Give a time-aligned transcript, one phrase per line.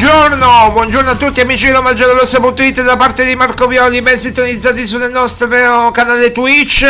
[0.00, 5.10] Buongiorno, buongiorno a tutti amici di RomaGiallorossa.it da parte di Marco Violi, ben sintonizzati sul
[5.10, 5.48] nostro
[5.90, 6.84] canale Twitch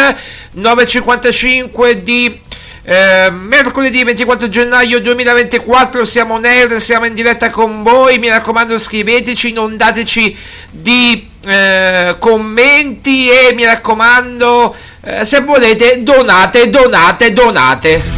[0.54, 2.38] 9.55 di
[2.82, 8.78] eh, mercoledì 24 gennaio 2024, siamo on air, siamo in diretta con voi, mi raccomando
[8.78, 10.36] scriveteci, inondateci
[10.70, 18.17] di eh, commenti e mi raccomando eh, se volete donate, donate, donate.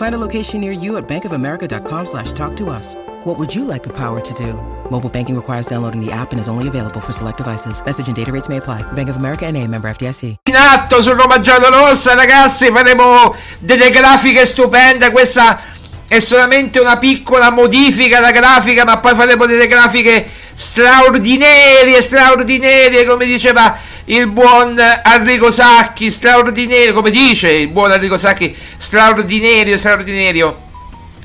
[0.00, 2.96] Find a location near you at bankofamerica.com slash talk to us.
[3.24, 4.54] What would you like the power to do?
[4.90, 7.84] Mobile banking requires downloading the app and is only available for select devices.
[7.84, 8.80] Message and data rates may apply.
[8.92, 10.36] Bank of America and a member FDIC.
[10.48, 15.10] In atto su Roma Giallorossa, ragazzi, faremo delle grafiche stupende.
[15.10, 15.60] Questa
[16.08, 20.26] è solamente una piccola modifica alla grafica, ma poi faremo delle grafiche
[20.60, 28.54] straordinarie, straordinarie, come diceva il buon Enrico Sacchi, straordinario, come dice il buon Enrico Sacchi,
[28.76, 30.64] straordinario, straordinario.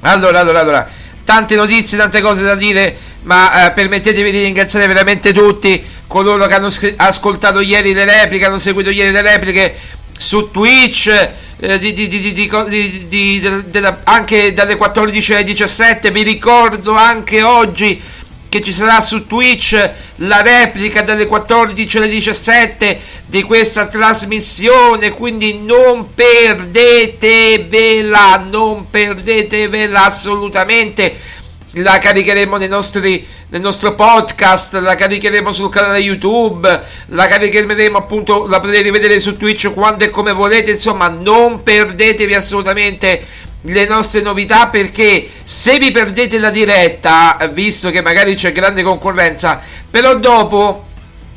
[0.03, 0.87] Allora, allora, allora,
[1.25, 6.53] tante notizie, tante cose da dire, ma eh, permettetemi di ringraziare veramente tutti coloro che
[6.53, 9.75] hanno ascoltato ieri le repliche, hanno seguito ieri le repliche
[10.17, 11.07] su Twitch,
[11.59, 16.11] eh, di, di, di, della, anche dalle 14 alle 17.
[16.11, 18.01] Vi ricordo anche oggi
[18.55, 25.59] che ci sarà su Twitch la replica dalle 14 alle 17 di questa trasmissione quindi
[25.59, 31.33] non perdetevela non perdetevela assolutamente.
[31.79, 38.47] La caricheremo nei nostri, nel nostro podcast, la caricheremo sul canale YouTube, la caricheremo appunto,
[38.47, 43.21] la potete vedere su Twitch quando e come volete, insomma non perdetevi assolutamente
[43.65, 49.61] le nostre novità perché se vi perdete la diretta, visto che magari c'è grande concorrenza,
[49.89, 50.85] però dopo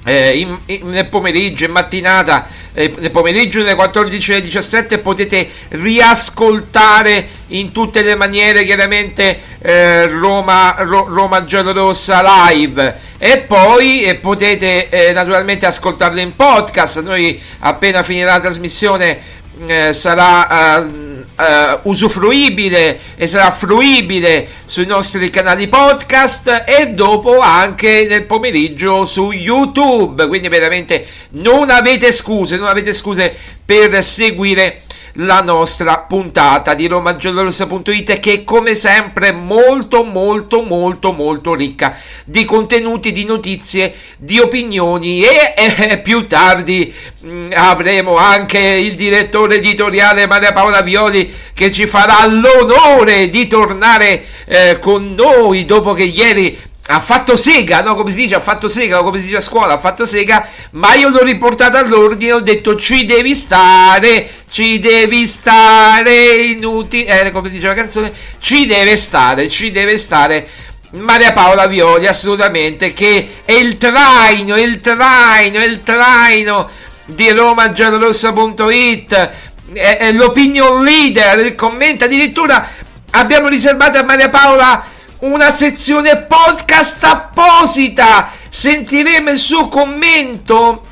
[0.04, 5.48] eh, in, in, nel pomeriggio, in mattinata, eh, nel pomeriggio alle 14 alle 17 potete
[5.68, 14.14] riascoltare in tutte le maniere chiaramente eh, Roma, Ro, Roma Giallorossa live e poi eh,
[14.14, 17.02] potete eh, naturalmente ascoltarlo in podcast.
[17.02, 19.18] Noi appena finirà la trasmissione
[19.66, 20.86] eh, sarà
[21.38, 29.30] uh, usufruibile e sarà fruibile sui nostri canali podcast e dopo anche nel pomeriggio su
[29.30, 30.26] YouTube.
[30.26, 34.82] Quindi veramente non avete scuse, non avete scuse per seguire
[35.20, 42.44] la nostra puntata di romagiallorossa.it che come sempre è molto molto molto molto ricca di
[42.44, 45.54] contenuti, di notizie, di opinioni e
[45.90, 51.86] eh, più tardi mh, mm, avremo anche il direttore editoriale Maria Paola Violi che ci
[51.86, 56.56] farà l'onore di tornare eh, con noi dopo che ieri
[56.90, 57.94] ha fatto sega, no?
[57.94, 60.94] Come si dice, ha fatto sega, come si dice a scuola, ha fatto sega, ma
[60.94, 67.50] io l'ho riportata all'ordine, ho detto ci devi stare, ci devi stare, inutile, eh, come
[67.50, 70.48] dice la canzone, ci deve stare, ci deve stare.
[70.92, 76.70] Maria Paola Violi, assolutamente, che è il traino, il traino, il traino
[77.04, 79.30] di romagiallorossa.it,
[79.74, 82.66] è, è l'opinion leader, il commento, addirittura
[83.10, 88.30] abbiamo riservato a Maria Paola una sezione podcast apposita.
[88.48, 90.82] Sentiremo il suo commento.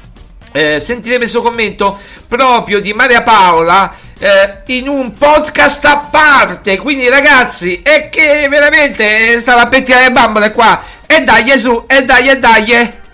[0.53, 6.79] Eh, sentiremo il suo commento proprio di Maria Paola eh, in un podcast a parte.
[6.79, 10.83] Quindi, ragazzi, è che veramente stava a pettinare le bambole qua.
[11.07, 13.05] E dai, su, e dai, e dai.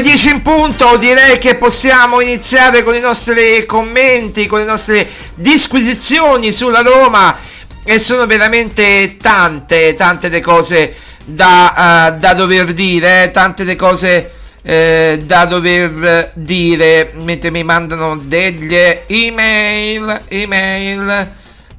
[0.00, 5.06] Ore 10 in punto direi che possiamo iniziare con i nostri commenti, con le nostre
[5.34, 7.36] disquisizioni sulla Roma
[7.84, 13.76] e sono veramente tante, tante le cose da, uh, da dover dire, eh, tante le
[13.76, 21.30] cose eh, da dover dire mentre mi mandano delle email, email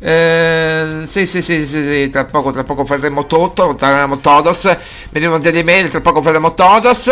[0.04, 4.76] eh, sì, sì, sì, sì, sì, tra poco, tra poco faremo tutto, faremo todos,
[5.12, 7.08] vedremo delle email, tra poco faremo todos.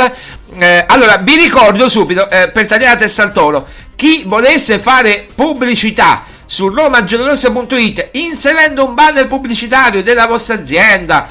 [0.58, 5.28] Eh, allora, vi ricordo subito, eh, per tagliare la testa al toro, chi volesse fare
[5.36, 11.28] pubblicità su romagiallorossa.it inserendo un banner pubblicitario della vostra azienda,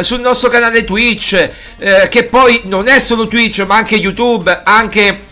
[0.00, 1.32] sul nostro canale Twitch,
[1.78, 5.28] eh, che poi non è solo Twitch, ma anche YouTube, anche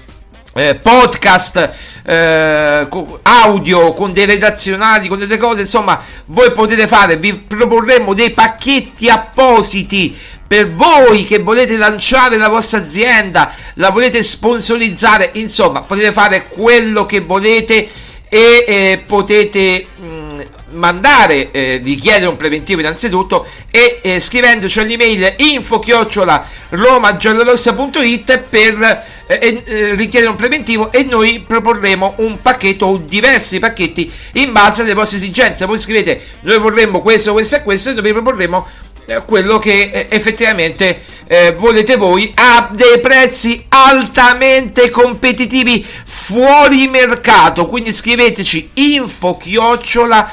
[0.59, 1.71] eh, podcast,
[2.05, 2.89] eh,
[3.23, 9.09] audio con dei redazionali, con delle cose, insomma, voi potete fare, vi proporremo dei pacchetti
[9.09, 16.49] appositi per voi che volete lanciare la vostra azienda, la volete sponsorizzare, insomma, potete fare
[16.49, 17.89] quello che volete
[18.29, 20.28] e eh, potete mh, mm,
[20.71, 29.63] mandare, eh, richiedere un preventivo innanzitutto e eh, scrivendoci all'email info chiocciola romagiallorossa.it per eh,
[29.65, 34.95] eh, richiedere un preventivo e noi proporremo un pacchetto o diversi pacchetti in base alle
[34.95, 35.67] vostre esigenze.
[35.67, 38.67] Voi scrivete noi vorremmo questo, questo e questo e noi proporremo
[39.07, 47.67] eh, quello che eh, effettivamente eh, volete voi a dei prezzi altamente competitivi fuori mercato
[47.67, 50.31] quindi scriveteci info chiocciola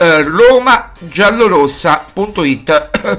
[0.00, 2.90] eh, romagiallorossa.it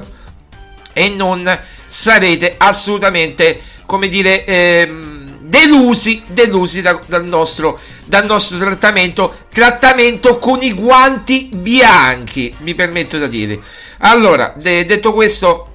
[0.92, 9.34] e non sarete assolutamente come dire ehm, delusi delusi da, dal nostro dal nostro trattamento
[9.52, 13.60] trattamento con i guanti bianchi mi permetto da dire
[14.04, 15.74] allora, de- detto questo,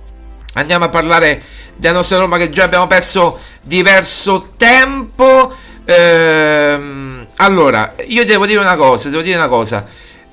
[0.53, 1.41] andiamo a parlare
[1.75, 5.55] della nostra Roma che già abbiamo perso diverso tempo.
[5.85, 9.85] Ehm, allora, io devo dire una cosa, devo dire una cosa.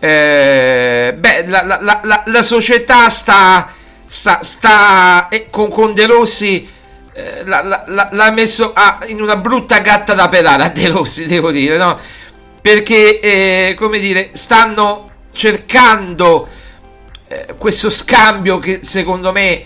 [0.05, 3.73] Eh, beh, la, la, la, la, società sta,
[4.07, 6.69] sta, sta eh, con, con De Rossi
[7.15, 11.79] eh, l'ha messo ah, in una brutta gatta da pelare a De Rossi, devo dire,
[11.79, 11.99] no?
[12.61, 16.49] Perché, eh, come dire, stanno cercando
[17.27, 19.65] eh, questo scambio che secondo me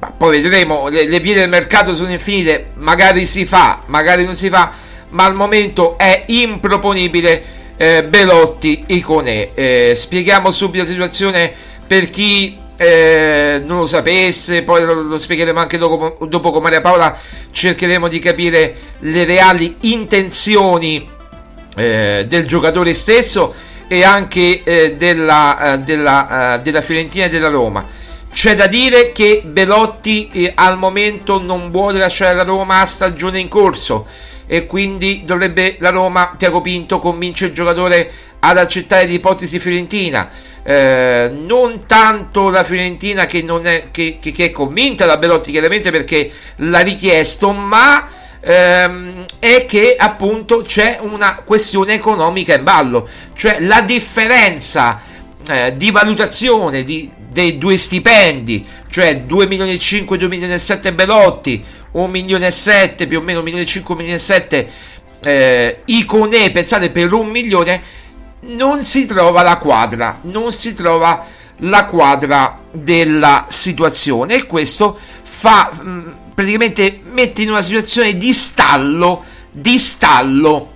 [0.00, 4.36] ma poi vedremo le, le vie del mercato sono infinite magari si fa magari non
[4.36, 4.70] si fa
[5.10, 9.54] ma al momento è improponibile eh, Belotti Icone.
[9.54, 11.52] Eh, spieghiamo subito la situazione
[11.86, 16.80] per chi eh, non lo sapesse, poi lo, lo spiegheremo anche dopo, dopo, con Maria
[16.80, 17.16] Paola,
[17.50, 21.08] cercheremo di capire le reali intenzioni
[21.76, 23.54] eh, del giocatore stesso
[23.88, 27.96] e anche eh, della, eh, della, della, Fiorentina e della Roma.
[28.32, 33.40] C'è da dire che Belotti eh, al momento non vuole lasciare la Roma a stagione
[33.40, 34.06] in corso
[34.48, 40.30] e quindi dovrebbe la Roma, Tiago Pinto, convincere il giocatore ad accettare l'ipotesi fiorentina.
[40.62, 45.90] Eh, non tanto la Fiorentina che, è, che, che, che è convinta da Belotti chiaramente
[45.90, 48.08] perché l'ha richiesto, ma
[48.40, 55.00] ehm, è che appunto c'è una questione economica in ballo, cioè la differenza
[55.48, 60.58] eh, di valutazione di, dei due stipendi, cioè 2 milioni e 5, 2 milioni e
[60.58, 61.64] 7 Belotti,
[61.98, 64.70] 1 milione e 7, più o meno 1 milione e 5, 1 milione e 7
[65.20, 67.82] eh, Iconè, pensate per un milione,
[68.40, 71.26] non si trova la quadra, non si trova
[71.62, 79.24] la quadra della situazione e questo fa mm, praticamente mette in una situazione di stallo,
[79.50, 80.74] di stallo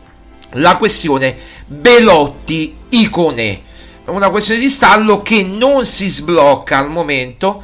[0.54, 1.36] la questione
[1.66, 3.70] Belotti Icone.
[4.06, 7.62] Una questione di stallo che non si sblocca al momento,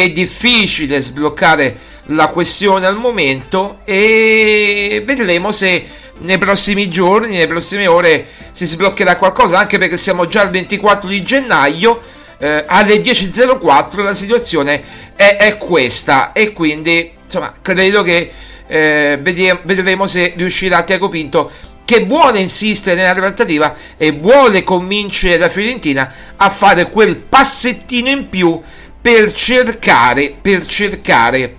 [0.00, 5.84] è difficile sbloccare la questione al momento e vedremo se
[6.18, 11.08] nei prossimi giorni, nelle prossime ore si sbloccherà qualcosa, anche perché siamo già al 24
[11.08, 12.00] di gennaio,
[12.38, 14.82] eh, alle 10.04 la situazione
[15.14, 18.30] è, è questa e quindi insomma, credo che
[18.66, 21.50] eh, vedremo se riuscirà Tiago Pinto
[21.84, 28.28] che vuole insistere nella trattativa e vuole convincere la Fiorentina a fare quel passettino in
[28.28, 28.60] più
[29.06, 31.54] per cercare, per cercare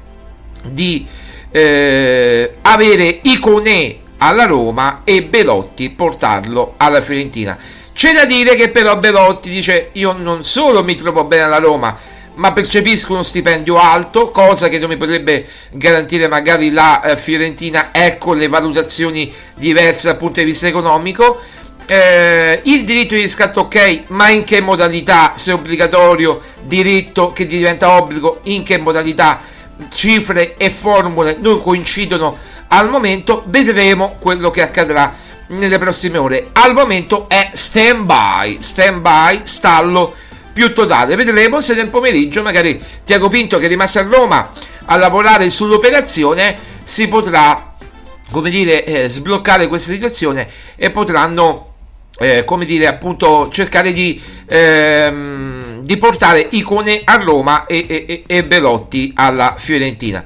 [0.64, 1.08] di
[1.50, 7.58] eh, avere Iconè alla Roma e Belotti portarlo alla Fiorentina.
[7.94, 11.98] C'è da dire che però Belotti dice io non solo mi trovo bene alla Roma,
[12.34, 17.92] ma percepisco uno stipendio alto, cosa che non mi potrebbe garantire magari la eh, Fiorentina,
[17.94, 21.40] ecco le valutazioni diverse dal punto di vista economico.
[21.90, 25.34] Eh, il diritto di riscatto ok, ma in che modalità?
[25.36, 29.40] Se obbligatorio, diritto che diventa obbligo, in che modalità?
[29.90, 35.16] Cifre e formule non coincidono al momento, vedremo quello che accadrà
[35.48, 36.50] nelle prossime ore.
[36.54, 40.14] Al momento è stand by, stand by, stallo
[40.52, 41.16] più totale.
[41.16, 44.52] Vedremo se nel pomeriggio magari Tiago Pinto che è rimasto a Roma
[44.86, 47.74] a lavorare sull'operazione si potrà
[48.32, 51.67] come dire eh, sbloccare questa situazione e potranno
[52.20, 58.46] eh, come dire appunto cercare di, ehm, di portare icone a Roma e, e, e
[58.46, 60.24] Belotti alla Fiorentina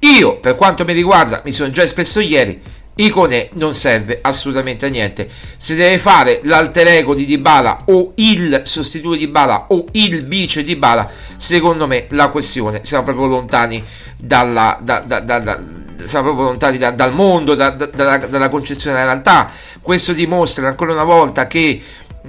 [0.00, 2.60] io per quanto mi riguarda mi sono già espresso ieri
[2.96, 5.28] Icone non serve assolutamente a niente.
[5.56, 10.62] Se deve fare l'alter ego di Dybala o il sostituto di Dybala o il vice
[10.62, 13.82] di Dybala, secondo me la questione siamo proprio lontani
[14.16, 15.60] dalla, da, da, da,
[16.04, 19.50] siamo proprio lontani dal mondo, dalla concezione della realtà.
[19.80, 21.82] Questo dimostra ancora una volta che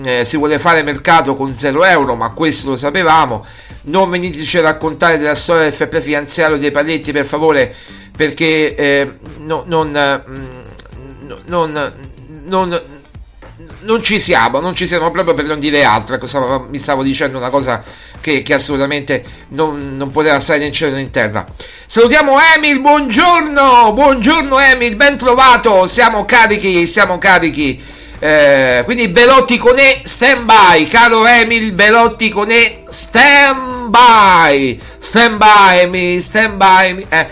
[0.04, 3.46] eh, si vuole fare mercato con 0 euro, ma questo lo sapevamo.
[3.84, 7.74] Non veniteci a raccontare della storia del play finanziario dei paletti, per favore,
[8.16, 11.94] perché eh, no, non, mm, non,
[12.46, 12.82] non,
[13.82, 16.24] non, ci siamo, non ci siamo proprio per non dire altro.
[16.26, 17.84] Stavo, mi stavo dicendo una cosa
[18.20, 21.46] che, che assolutamente non, non, poteva stare né in cielo né in terra.
[21.86, 27.94] Salutiamo Emil, buongiorno, buongiorno Emil, ben trovato, siamo carichi, siamo carichi.
[28.18, 35.38] Eh, quindi Belotti con E, stand by, caro Emil, Belotti con E, stand by, stand
[35.38, 37.28] by, mi, stand by, eh,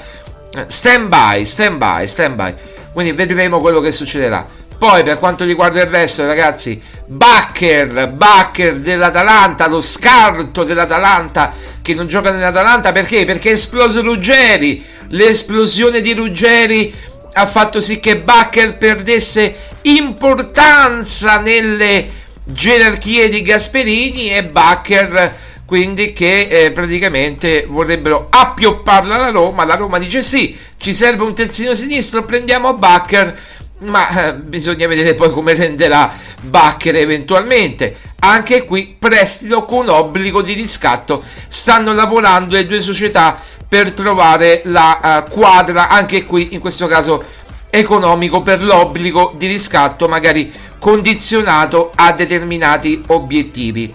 [0.68, 2.54] stand by, stand by, stand by.
[2.92, 4.46] Quindi vedremo quello che succederà.
[4.84, 12.08] Poi per quanto riguarda il resto, ragazzi, Bakker, Bakker dell'Atalanta, lo scarto dell'Atalanta che non
[12.08, 13.24] gioca nell'Atalanta perché?
[13.24, 16.94] Perché è esploso Ruggeri, l'esplosione di Ruggeri
[17.32, 22.10] ha fatto sì che Bakker perdesse importanza nelle
[22.44, 25.36] gerarchie di Gasperini e Bakker
[25.66, 29.64] quindi che eh, praticamente vorrebbero appiopparla alla Roma.
[29.64, 33.40] La Roma dice sì ci serve un terzino sinistro prendiamo Bakker
[33.84, 40.54] ma eh, bisogna vedere poi come renderà Bakker eventualmente anche qui prestito con obbligo di
[40.54, 43.38] riscatto stanno lavorando le due società
[43.68, 47.24] per trovare la uh, quadra anche qui in questo caso
[47.70, 53.94] economico per l'obbligo di riscatto magari condizionato a determinati obiettivi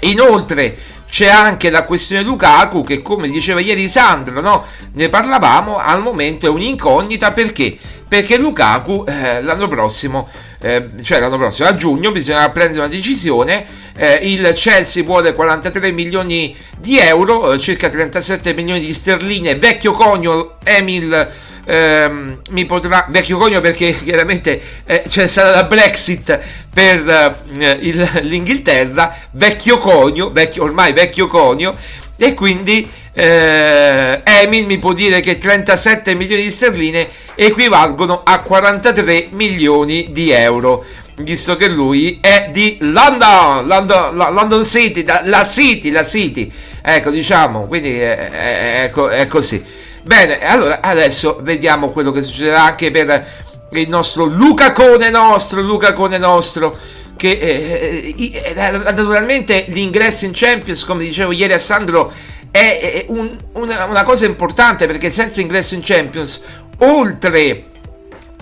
[0.00, 0.76] inoltre
[1.10, 4.64] c'è anche la questione Lukaku che come diceva ieri Sandro no?
[4.92, 10.28] ne parlavamo al momento è un'incognita perché perché Lukaku eh, l'anno prossimo
[10.60, 13.66] eh, cioè l'anno prossimo a giugno bisogna prendere una decisione
[14.00, 19.56] eh, il Chelsea vuole 43 milioni di euro eh, circa 37 milioni di sterline.
[19.56, 21.28] Vecchio conio Emil
[21.64, 26.38] ehm, mi potrà vecchio conio perché chiaramente eh, c'è stata la Brexit
[26.72, 31.74] per eh, il, l'Inghilterra vecchio conio vecchio, ormai vecchio conio
[32.16, 32.88] e quindi
[33.20, 40.30] eh, Emil mi può dire che 37 milioni di sterline equivalgono a 43 milioni di
[40.30, 40.84] euro
[41.16, 46.48] visto che lui è di London, London, London City, la City, la City,
[46.80, 49.64] ecco diciamo, quindi è, è, è, così.
[50.02, 53.26] Bene, allora adesso vediamo quello che succederà anche per
[53.72, 56.78] il nostro Luca Cone nostro, Luca Cone nostro,
[57.16, 62.12] che eh, eh, eh, naturalmente l'ingresso in Champions, come dicevo ieri a Sandro,
[62.50, 66.42] è, è un, una, una, cosa importante perché senza ingresso in Champions,
[66.78, 67.64] oltre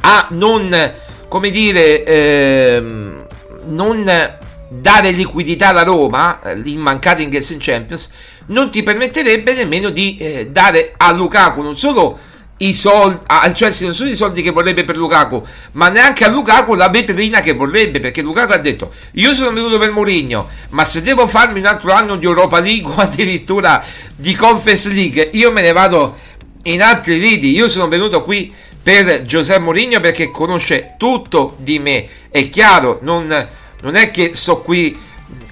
[0.03, 0.93] a non,
[1.29, 3.27] come dire, ehm,
[3.67, 4.35] non
[4.69, 8.11] dare liquidità alla Roma, in mancato ingresso in Champions,
[8.47, 12.19] non ti permetterebbe nemmeno di eh, dare a Lukaku non solo
[12.59, 16.29] i soldi, al Chelsea non solo i soldi che vorrebbe per Lukaku, ma neanche a
[16.29, 20.85] Lukaku la vetrina che vorrebbe, perché Lukaku ha detto io sono venuto per Mourinho, ma
[20.85, 25.53] se devo farmi un altro anno di Europa League o addirittura di Conference League, io
[25.53, 26.17] me ne vado
[26.65, 32.09] in altri lidi, io sono venuto qui per Giuseppe Mourinho perché conosce tutto di me,
[32.31, 33.49] è chiaro, non,
[33.83, 34.97] non è che sto qui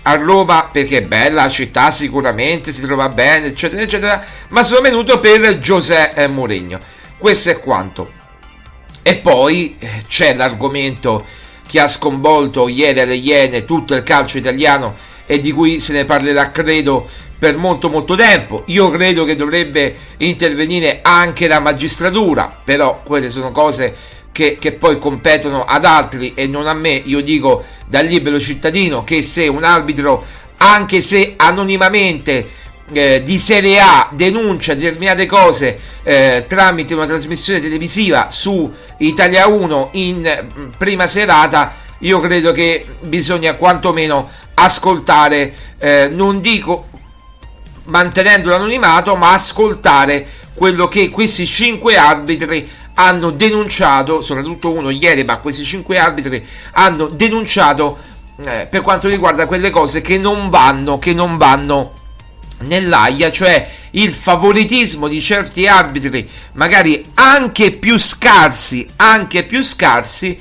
[0.06, 4.80] a Roma perché è bella la città sicuramente, si trova bene, eccetera, eccetera, ma sono
[4.80, 6.78] venuto per Giuseppe Mourinho.
[7.16, 8.10] Questo è quanto.
[9.02, 11.24] E poi eh, c'è l'argomento
[11.66, 16.04] che ha sconvolto ieri alle Iene tutto il calcio italiano e di cui se ne
[16.04, 18.62] parlerà credo per molto molto tempo.
[18.66, 23.94] Io credo che dovrebbe intervenire anche la magistratura, però quelle sono cose
[24.34, 29.04] che, che, poi competono ad altri e non a me, io dico da libero cittadino
[29.04, 32.50] che se un arbitro, anche se anonimamente
[32.92, 39.90] eh, di Serie A denuncia determinate cose eh, tramite una trasmissione televisiva su Italia 1
[39.92, 46.88] in mm, prima serata, io credo che bisogna quantomeno ascoltare, eh, non dico
[47.84, 55.38] mantenendo l'anonimato, ma ascoltare quello che questi cinque arbitri hanno denunciato, soprattutto uno ieri, ma
[55.38, 57.98] questi cinque arbitri hanno denunciato
[58.44, 61.92] eh, per quanto riguarda quelle cose che non vanno, che non vanno
[62.60, 70.38] nell'AIA, cioè il favoritismo di certi arbitri, magari anche più scarsi, anche più scarsi,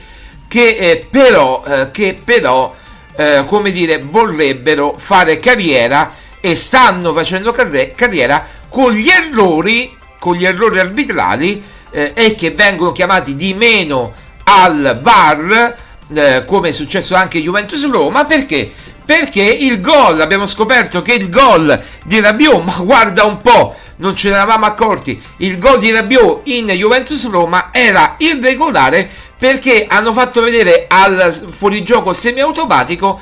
[0.47, 2.73] che eh, però, eh, che però
[3.15, 10.35] eh, come dire, vorrebbero fare carriera e stanno facendo carri- carriera con gli errori, con
[10.35, 11.63] gli errori arbitrali
[11.93, 14.13] eh, e che vengono chiamati di meno
[14.45, 15.75] al VAR,
[16.13, 18.71] eh, come è successo anche Juventus Roma, perché?
[19.06, 24.15] Perché il gol, abbiamo scoperto che il gol di Rabiot, ma guarda un po', non
[24.15, 30.13] ce ne eravamo accorti, il gol di Rabiot in Juventus Roma era irregolare perché hanno
[30.13, 33.19] fatto vedere al fuorigioco semiautomatico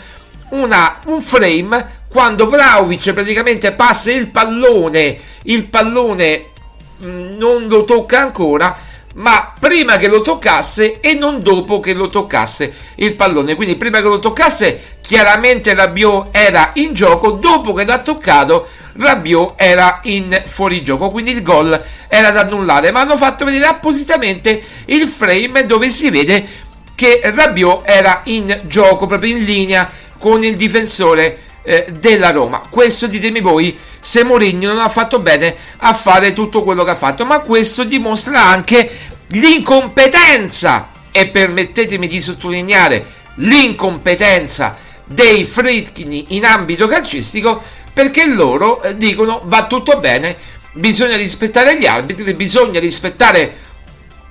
[0.50, 6.50] una, un frame quando Vlaovic praticamente passa il pallone, il pallone
[7.02, 8.78] non lo tocca ancora,
[9.16, 13.56] ma prima che lo toccasse e non dopo che lo toccasse il pallone.
[13.56, 19.54] Quindi prima che lo toccasse chiaramente Rabiot era in gioco, dopo che l'ha toccato Rabiot
[19.56, 25.08] era in fuorigioco, quindi il gol era da annullare, ma hanno fatto vedere appositamente il
[25.08, 26.48] frame dove si vede
[26.96, 32.62] che Rabiot era in gioco, proprio in linea con il difensore eh, della Roma.
[32.70, 36.96] Questo ditemi voi se Mourinho non ha fatto bene a fare tutto quello che ha
[36.96, 38.90] fatto, ma questo dimostra anche
[39.28, 47.62] l'incompetenza e permettetemi di sottolineare l'incompetenza dei Fritkin in ambito calcistico
[47.94, 50.36] perché loro eh, dicono va tutto bene,
[50.74, 53.70] bisogna rispettare gli arbitri, bisogna rispettare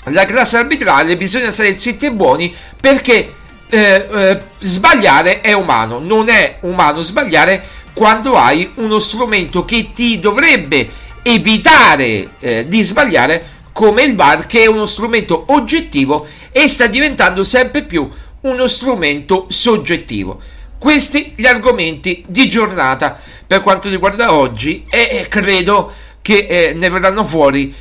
[0.04, 3.34] la classe arbitrale, bisogna stare zitti e buoni perché
[3.70, 10.18] eh, eh, sbagliare è umano, non è umano sbagliare quando hai uno strumento che ti
[10.18, 10.88] dovrebbe
[11.22, 17.44] evitare eh, di sbagliare come il VAR che è uno strumento oggettivo e sta diventando
[17.44, 18.09] sempre più
[18.42, 20.40] uno strumento soggettivo.
[20.78, 27.24] Questi gli argomenti di giornata per quanto riguarda oggi e credo che eh, ne verranno
[27.24, 27.74] fuori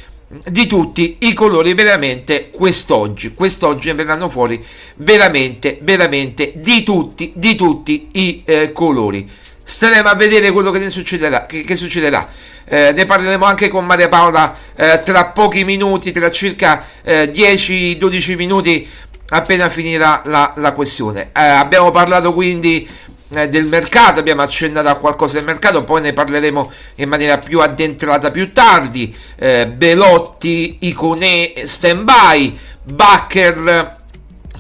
[0.46, 3.34] di tutti i colori veramente quest'oggi.
[3.34, 4.64] Quest'oggi verranno fuori
[4.98, 9.28] veramente veramente di tutti di tutti i eh, colori.
[9.64, 12.28] Staremo a vedere quello che ne succederà che, che succederà.
[12.66, 18.36] Eh, ne parleremo anche con Maria Paola eh, tra pochi minuti tra circa 10-12 eh,
[18.36, 18.88] minuti
[19.30, 21.32] appena finirà la, la questione.
[21.36, 22.88] Eh, abbiamo parlato quindi
[23.30, 28.32] del mercato, abbiamo accennato a qualcosa del mercato, poi ne parleremo in maniera più addentrata
[28.32, 29.16] più tardi.
[29.36, 33.98] Eh, Belotti, Iconè, stand by, Bacher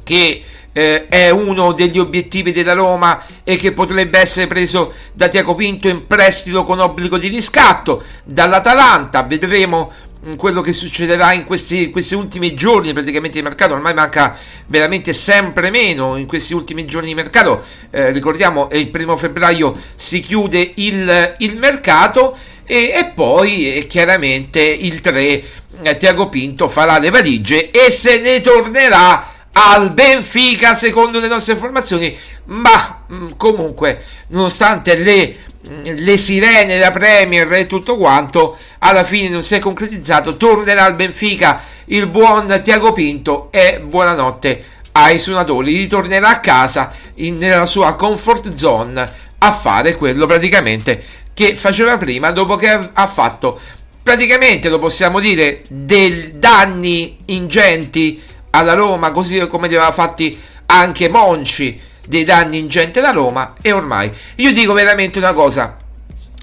[0.04, 5.56] che eh, è uno degli obiettivi della Roma e che potrebbe essere preso da Tiago
[5.56, 9.24] Pinto in prestito con obbligo di riscatto dall'Atalanta.
[9.24, 9.92] Vedremo
[10.38, 14.36] quello che succederà in questi, questi, ultimi giorni praticamente di mercato ormai manca
[14.68, 17.64] veramente sempre meno in questi ultimi giorni di mercato.
[17.90, 24.62] Eh, ricordiamo il primo febbraio si chiude il, il mercato e, e poi eh, chiaramente
[24.62, 25.44] il 3
[25.82, 31.54] eh, Tiago Pinto farà le valigie e se ne tornerà al Benfica secondo le nostre
[31.54, 32.16] informazioni.
[32.46, 35.36] Ma mh, mm, comunque nonostante le
[35.84, 40.96] le sirene della Premier e tutto quanto alla fine non si è concretizzato tornerà al
[40.96, 45.78] Benfica il buon Tiago Pinto e buonanotte ai suonatori.
[45.78, 51.04] Ritornerà a casa in, nella sua comfort zone a fare quello praticamente
[51.34, 53.60] che faceva prima dopo che ha fatto.
[54.02, 61.10] Praticamente lo possiamo dire dei danni ingenti alla Roma così come li aveva fatti anche
[61.10, 65.78] Monci dei danni ingenti alla Roma e ormai io dico veramente una cosa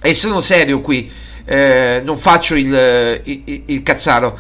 [0.01, 1.11] e sono serio qui
[1.45, 4.39] eh, non faccio il, il, il, cazzaro.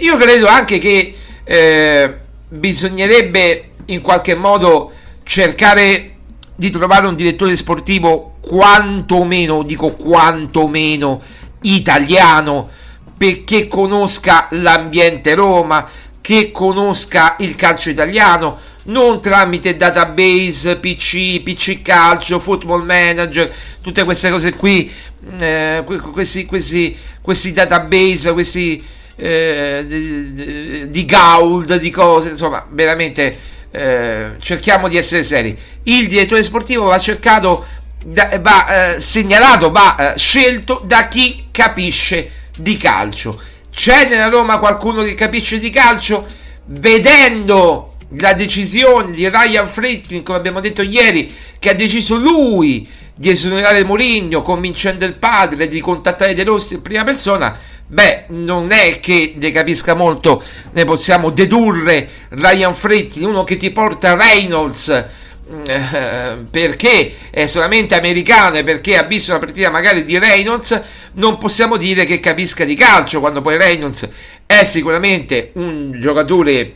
[0.00, 1.14] Io credo anche che
[1.44, 2.14] eh,
[2.48, 4.92] bisognerebbe in qualche modo
[5.24, 6.14] cercare
[6.54, 11.20] di trovare un direttore sportivo quantomeno dico quantomeno
[11.62, 12.68] italiano
[13.16, 15.86] perché conosca l'ambiente Roma
[16.20, 24.30] che conosca il calcio italiano non tramite database, PC, PC calcio, football manager, tutte queste
[24.30, 24.90] cose qui,
[25.38, 28.84] eh, questi, questi, questi, database, questi
[29.16, 35.56] eh, di, di Gauld, di cose, insomma, veramente eh, cerchiamo di essere seri.
[35.84, 37.66] Il direttore sportivo va cercato,
[38.04, 43.40] da, va eh, segnalato, va eh, scelto da chi capisce di calcio.
[43.70, 46.24] C'è nella Roma qualcuno che capisce di calcio?
[46.66, 53.30] Vedendo la decisione di Ryan Friedkin, come abbiamo detto ieri, che ha deciso lui di
[53.30, 59.00] esonerare Mourinho, convincendo il padre di contattare De Rossi in prima persona, beh, non è
[59.00, 60.42] che ne capisca molto,
[60.72, 68.56] ne possiamo dedurre Ryan Friedkin, uno che ti porta Reynolds, eh, perché è solamente americano
[68.56, 70.80] e perché ha visto una partita magari di Reynolds,
[71.14, 74.08] non possiamo dire che capisca di calcio, quando poi Reynolds
[74.44, 76.74] è sicuramente un giocatore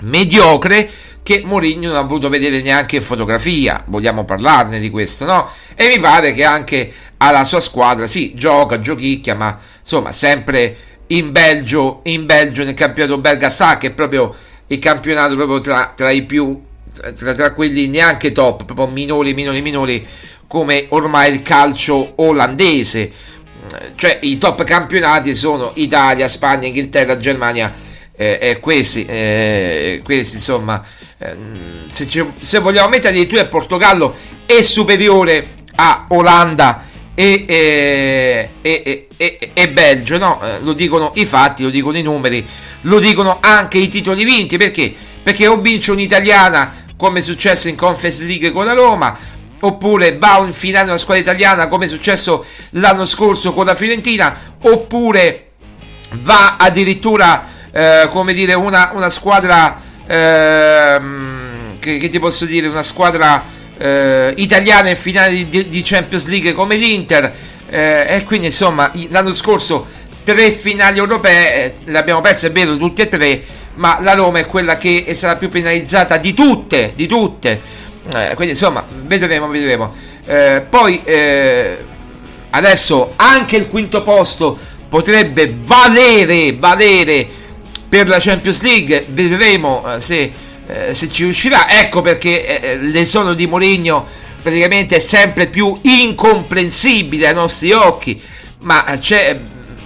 [0.00, 0.90] mediocre
[1.22, 5.50] che Mourinho non ha voluto vedere neanche in fotografia, vogliamo parlarne di questo, no?
[5.74, 10.76] E mi pare che anche alla sua squadra, sì, gioca, giochicchia, ma insomma, sempre
[11.08, 14.34] in Belgio, in Belgio nel campionato belga sa che proprio
[14.68, 16.62] il campionato proprio tra, tra i più,
[17.14, 20.06] tra, tra, quelli neanche top, proprio minori, minori, minori,
[20.46, 23.12] come ormai il calcio olandese.
[23.96, 27.86] Cioè i top campionati sono Italia, Spagna, Inghilterra, Germania
[28.18, 30.84] eh, e questi, eh, questi insomma,
[31.18, 31.36] eh,
[31.86, 37.44] se, ci, se, vogliamo mettere addirittura il Portogallo è superiore a Olanda e,
[38.60, 40.40] e, e, e Belgio, no?
[40.42, 42.46] Eh, lo dicono i fatti, lo dicono i numeri
[42.82, 44.94] lo dicono anche i titoli vinti, perché?
[45.22, 49.16] Perché o vince un'italiana come è successo in Conference League con la Roma,
[49.60, 54.56] oppure va in finale una squadra italiana come è successo l'anno scorso con la Fiorentina,
[54.62, 55.50] oppure
[56.20, 57.46] va addirittura,
[57.78, 61.00] eh, come dire, una, una squadra, eh,
[61.78, 63.44] che, che, ti posso dire, una squadra
[63.78, 67.32] eh, italiana in finale di, di, Champions League come l'Inter,
[67.68, 69.86] eh, e quindi insomma l'anno scorso
[70.24, 74.46] tre finali europee, le abbiamo perse, è vero, tutte e tre, ma la Roma è
[74.46, 77.60] quella che stata più penalizzata di tutte, di tutte.
[78.12, 79.94] Eh, quindi insomma, vedremo, vedremo.
[80.26, 81.76] Eh, poi eh,
[82.50, 87.46] adesso anche il quinto posto potrebbe valere, valere
[87.88, 90.32] per la Champions League, vedremo eh, se,
[90.66, 91.68] eh, se ci riuscirà.
[91.70, 94.06] Ecco perché l'esodo di Mourinho
[94.42, 98.20] praticamente è sempre più incomprensibile ai nostri occhi,
[98.60, 99.38] ma c'è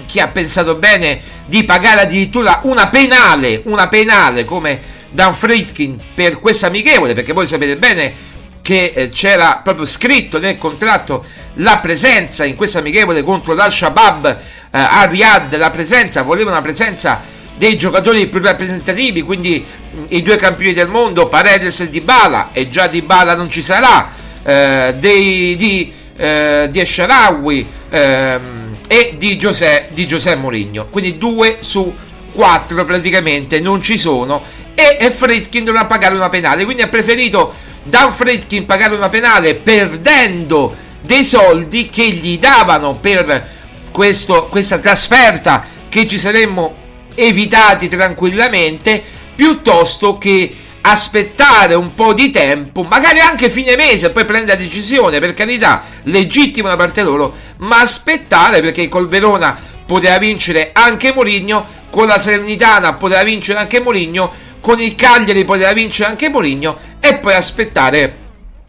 [0.07, 6.39] chi ha pensato bene di pagare addirittura una penale, una penale come Dan Fritkin per
[6.39, 8.31] questa amichevole, perché voi sapete bene
[8.63, 14.39] che eh, c'era proprio scritto nel contratto la presenza in questa amichevole contro l'Al-Shabaab eh,
[14.71, 17.21] a Riyadh, la presenza, voleva una presenza
[17.57, 22.69] dei giocatori più rappresentativi, quindi mm, i due campioni del mondo, Paredes e Dybala, e
[22.69, 24.13] già Dybala non ci sarà,
[24.43, 28.63] eh, dei, di, eh, di Esharawi, ehm,
[28.93, 30.89] e di Giuseppe, di Giuseppe Mourinho.
[30.91, 31.95] Quindi due su
[32.33, 34.43] quattro praticamente non ci sono
[34.75, 36.65] e, e Fredkin dovrà pagare una penale.
[36.65, 43.49] Quindi ha preferito Dan Fredkin pagare una penale perdendo dei soldi che gli davano per
[43.91, 46.75] questo, questa trasferta che ci saremmo
[47.15, 49.03] evitati tranquillamente
[49.35, 55.21] piuttosto che aspettare un po' di tempo, magari anche fine mese, poi prendere la decisione,
[55.21, 61.81] per carità, legittima da parte loro, ma aspettare perché col Verona poteva vincere anche Mourinho,
[61.91, 67.17] con la Serenitana poteva vincere anche Mourinho, con il Cagliari poteva vincere anche Mourinho e
[67.17, 68.17] poi aspettare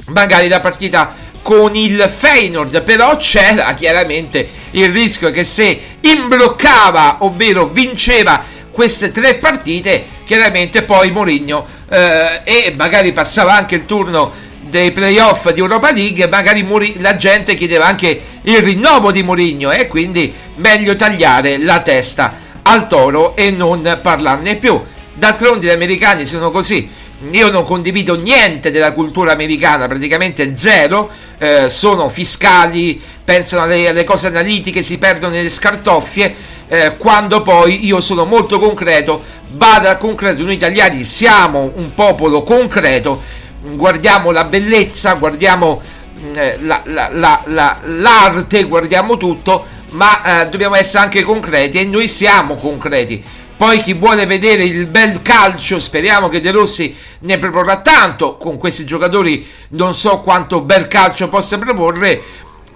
[0.07, 7.67] magari la partita con il Feyenoord, però c'era chiaramente il rischio che se imbloccava, ovvero
[7.67, 14.91] vinceva queste tre partite, chiaramente poi Mourinho eh, e magari passava anche il turno dei
[14.91, 19.87] playoff di Europa League, magari Muri- la gente chiedeva anche il rinnovo di Mourinho e
[19.87, 24.81] quindi meglio tagliare la testa al toro e non parlarne più.
[25.13, 26.89] D'altronde gli americani sono così.
[27.31, 31.09] Io non condivido niente della cultura americana, praticamente zero.
[31.37, 36.35] Eh, sono fiscali, pensano alle, alle, cose analitiche, si perdono nelle scartoffie.
[36.67, 40.43] Eh, quando poi io sono molto concreto, vado al concreto.
[40.43, 43.21] Noi italiani siamo un popolo concreto,
[43.61, 45.81] guardiamo la bellezza, guardiamo
[46.19, 51.85] mm, eh, la, la, la, l'arte, guardiamo tutto, ma eh, dobbiamo essere anche concreti e
[51.85, 53.23] noi siamo concreti.
[53.55, 58.57] Poi chi vuole vedere il bel calcio, speriamo che De Rossi ne proporrà tanto, con
[58.57, 62.21] questi giocatori non so quanto bel calcio possa proporre,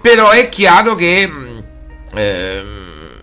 [0.00, 1.30] però è chiaro che,
[2.14, 2.62] eh,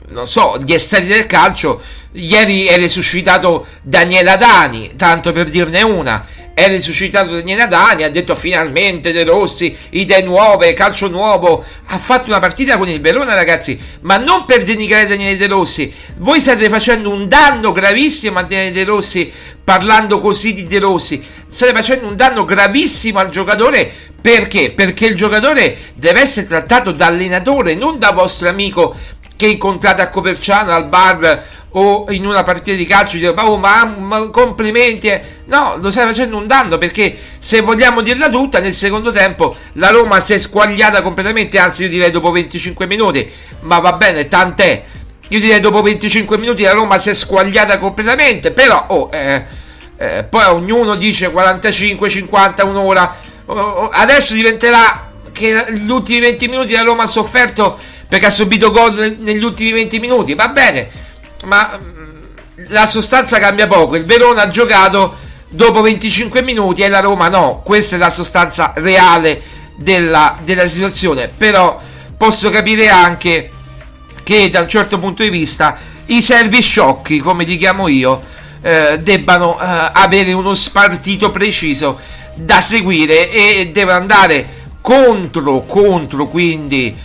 [0.09, 1.81] non so, gli esterni del calcio
[2.15, 6.25] Ieri è risuscitato Daniela Dani, tanto per dirne una.
[6.55, 11.61] È risuscitato Daniela Dani, ha detto finalmente De Rossi, idee nuove, calcio nuovo.
[11.87, 15.93] Ha fatto una partita con il Verona, ragazzi, ma non per denigrare Daniele De Rossi.
[16.15, 19.29] Voi state facendo un danno gravissimo a Daniele De Rossi
[19.65, 21.21] parlando così di De Rossi.
[21.49, 23.91] State facendo un danno gravissimo al giocatore
[24.25, 24.71] perché?
[24.71, 28.95] Perché il giocatore deve essere trattato da allenatore, non da vostro amico
[29.35, 33.83] che incontrate a Coperciano al bar o in una partita di calcio dico oh, ma,
[33.85, 35.11] ma complimenti
[35.45, 39.89] no lo stai facendo un danno perché se vogliamo dirla tutta nel secondo tempo la
[39.89, 43.29] Roma si è squagliata completamente anzi io direi dopo 25 minuti
[43.61, 44.83] ma va bene tant'è.
[45.29, 49.43] Io direi dopo 25 minuti la Roma si è squagliata completamente però oh, eh,
[49.97, 53.15] eh, poi ognuno dice 45 50 un'ora.
[53.45, 58.31] Oh, oh, adesso diventerà che gli ultimi 20 minuti la Roma ha sofferto perché ha
[58.31, 61.03] subito gol negli ultimi 20 minuti va bene
[61.45, 62.15] ma mm,
[62.69, 63.95] la sostanza cambia poco.
[63.95, 65.17] Il Verona ha giocato
[65.49, 67.61] dopo 25 minuti e la Roma no.
[67.63, 69.41] Questa è la sostanza reale
[69.77, 71.29] della, della situazione.
[71.35, 71.79] Però
[72.17, 73.51] posso capire anche
[74.23, 78.21] che da un certo punto di vista i servi sciocchi, come li chiamo io,
[78.61, 81.99] eh, debbano eh, avere uno spartito preciso
[82.35, 86.95] da seguire e devono andare contro, contro quindi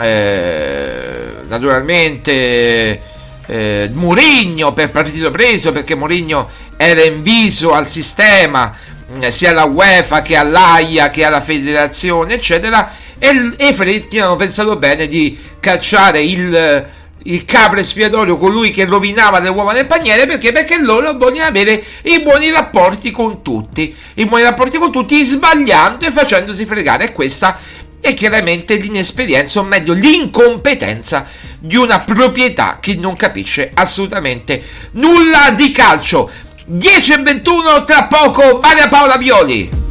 [0.00, 3.00] eh, naturalmente
[3.46, 8.74] eh, Murigno per partito preso perché Murigno era in viso al sistema
[9.20, 14.76] eh, sia alla UEFA che all'AIA che alla federazione eccetera e, e Freddi hanno pensato
[14.76, 16.86] bene di cacciare il,
[17.22, 20.50] il capro espiatorio colui che rovinava le uova nel paniere perché?
[20.50, 26.04] perché loro vogliono avere i buoni rapporti con tutti i buoni rapporti con tutti sbagliando
[26.06, 27.58] e facendosi fregare e questa
[28.04, 31.26] è chiaramente l'inesperienza o meglio l'incompetenza
[31.58, 34.62] di una proprietà che non capisce assolutamente
[34.92, 36.30] nulla di calcio.
[36.66, 39.83] 10 e 21 tra poco Maria Paola Violi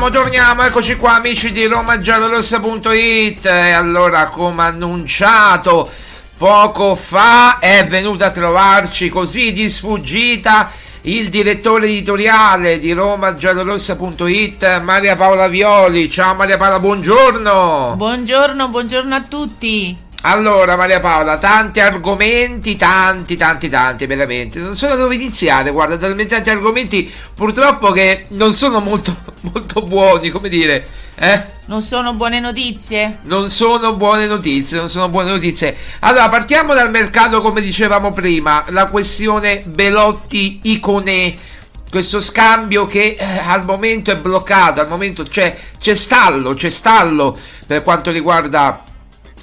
[0.00, 5.90] Torniamo, torniamo, eccoci qua amici di romagiallorossa.it e allora come annunciato
[6.38, 10.70] poco fa è venuta a trovarci così di sfuggita
[11.02, 16.08] il direttore editoriale di romagiallorossa.it Maria Paola Violi.
[16.08, 17.92] Ciao Maria Paola, buongiorno.
[17.98, 20.08] Buongiorno, buongiorno a tutti.
[20.22, 24.58] Allora, Maria Paola, tanti argomenti, tanti, tanti, tanti, veramente.
[24.58, 29.16] Non so da dove iniziare, guarda, talmente tanti argomenti, purtroppo che non sono molto,
[29.52, 31.58] molto buoni, come dire, eh?
[31.66, 33.20] Non sono buone notizie?
[33.22, 35.74] Non sono buone notizie, non sono buone notizie.
[36.00, 41.48] Allora, partiamo dal mercato, come dicevamo prima, la questione Belotti-Icone
[41.90, 47.36] questo scambio che eh, al momento è bloccato, al momento c'è, c'è stallo, c'è stallo
[47.66, 48.84] per quanto riguarda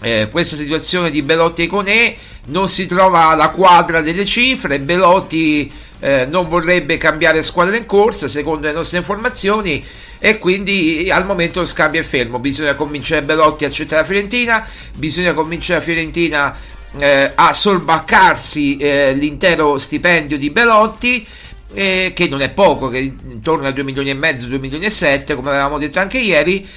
[0.01, 2.15] eh, questa situazione di Belotti e Conè
[2.47, 8.27] non si trova la quadra delle cifre Belotti eh, non vorrebbe cambiare squadra in corsa
[8.27, 9.83] secondo le nostre informazioni
[10.19, 12.39] e quindi al momento lo scambio è fermo.
[12.39, 16.55] Bisogna convincere Belotti a accettare la Fiorentina bisogna convincere la Fiorentina
[16.97, 21.25] eh, a sorbaccarsi eh, l'intero stipendio di Belotti
[21.73, 24.89] eh, che non è poco, che intorno a 2 milioni e mezzo, 2 milioni e
[24.89, 26.67] 7 come avevamo detto anche ieri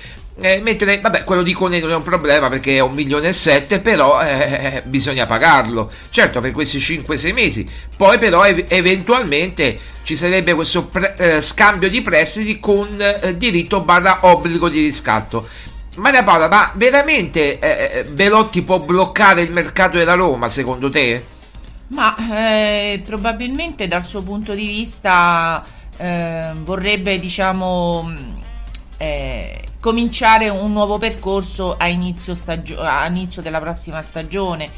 [0.40, 3.32] eh, mentre, vabbè, quello di Cone non è un problema perché è un milione e
[3.32, 5.90] sette, però eh, bisogna pagarlo.
[6.10, 7.68] Certo, per questi 5-6 mesi.
[7.96, 13.80] Poi, però, ev- eventualmente ci sarebbe questo pre- eh, scambio di prestiti con eh, diritto
[13.80, 15.46] barra obbligo di riscatto.
[15.96, 21.24] Maria Paola, ma veramente eh, eh, Belotti può bloccare il mercato della Roma, secondo te?
[21.88, 22.14] Ma
[23.04, 25.64] probabilmente dal suo punto di vista
[26.62, 28.12] vorrebbe, diciamo,
[28.96, 34.70] eh, cominciare un nuovo percorso a inizio, stagio- a inizio della prossima stagione.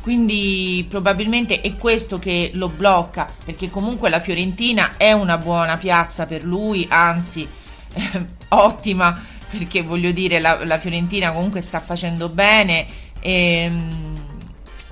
[0.00, 6.26] Quindi probabilmente è questo che lo blocca, perché comunque la Fiorentina è una buona piazza
[6.26, 7.48] per lui, anzi
[7.94, 12.86] eh, ottima perché voglio dire la, la Fiorentina comunque sta facendo bene
[13.20, 13.72] e,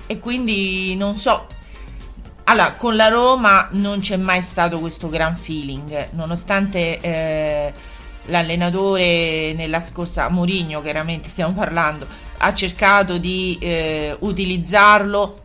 [0.07, 1.47] e quindi non so
[2.45, 7.73] allora, con la Roma non c'è mai stato questo gran feeling, nonostante eh,
[8.25, 12.07] l'allenatore nella scorsa, Mourinho chiaramente stiamo parlando,
[12.37, 15.41] ha cercato di eh, utilizzarlo,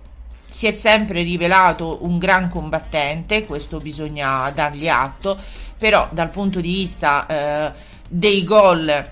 [0.49, 5.39] si è sempre rivelato un gran combattente, questo bisogna dargli atto,
[5.76, 7.72] però dal punto di vista eh,
[8.09, 9.11] dei gol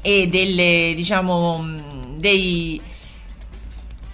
[0.00, 1.64] e delle, diciamo,
[2.16, 2.80] dei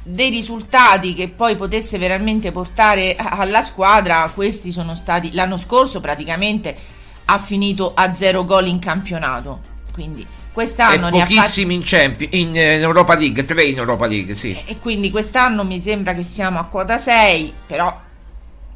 [0.04, 6.76] dei risultati che poi potesse veramente portare alla squadra, questi sono stati l'anno scorso praticamente
[7.24, 9.60] ha finito a zero gol in campionato.
[9.92, 12.28] Quindi quest'anno e ne pochissimi ha fatti...
[12.30, 14.56] in, in, in, Europa League, tre in Europa League, sì.
[14.64, 18.00] E quindi quest'anno mi sembra che siamo a quota 6, però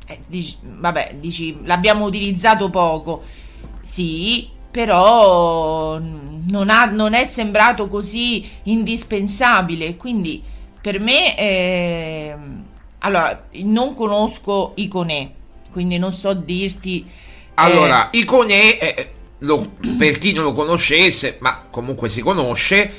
[0.06, 3.22] eh, dici, vabbè, dici l'abbiamo utilizzato poco.
[3.82, 10.42] Sì, però non, ha, non è sembrato così indispensabile, quindi
[10.80, 12.36] per me eh,
[12.98, 15.30] allora non conosco Iconè
[15.76, 17.04] quindi non so dirti
[17.56, 22.92] allora eh, Iconè eh, lo, per chi non lo conoscesse ma comunque si conosce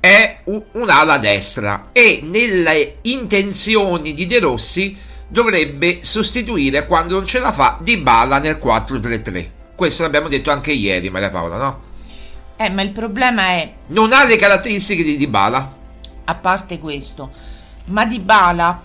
[0.00, 4.96] è un, un'ala destra e nelle intenzioni di De Rossi
[5.28, 10.72] dovrebbe sostituire quando non ce la fa di bala nel 4-3-3 questo l'abbiamo detto anche
[10.72, 11.82] ieri Maria Paola no?
[12.56, 15.82] Eh, ma il problema è non ha le caratteristiche di Dybala
[16.26, 17.32] a parte questo,
[17.86, 18.80] ma Dybala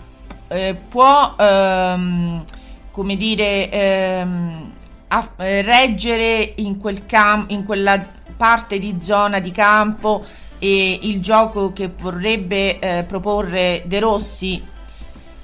[0.48, 2.44] eh, può, ehm,
[2.90, 4.69] come dire, ehm,
[5.12, 8.04] a, eh, reggere in, quel cam- in quella
[8.36, 10.24] parte di zona di campo
[10.58, 14.62] e il gioco che vorrebbe eh, proporre De Rossi.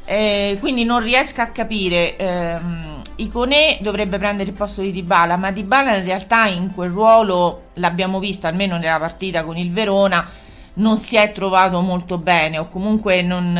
[0.05, 2.17] Eh, quindi non riesco a capire.
[2.17, 7.69] Ehm, Iconè dovrebbe prendere il posto di Dybala, ma Dybala in realtà in quel ruolo
[7.75, 10.29] l'abbiamo visto almeno nella partita con il Verona
[10.75, 13.57] non si è trovato molto bene o comunque non,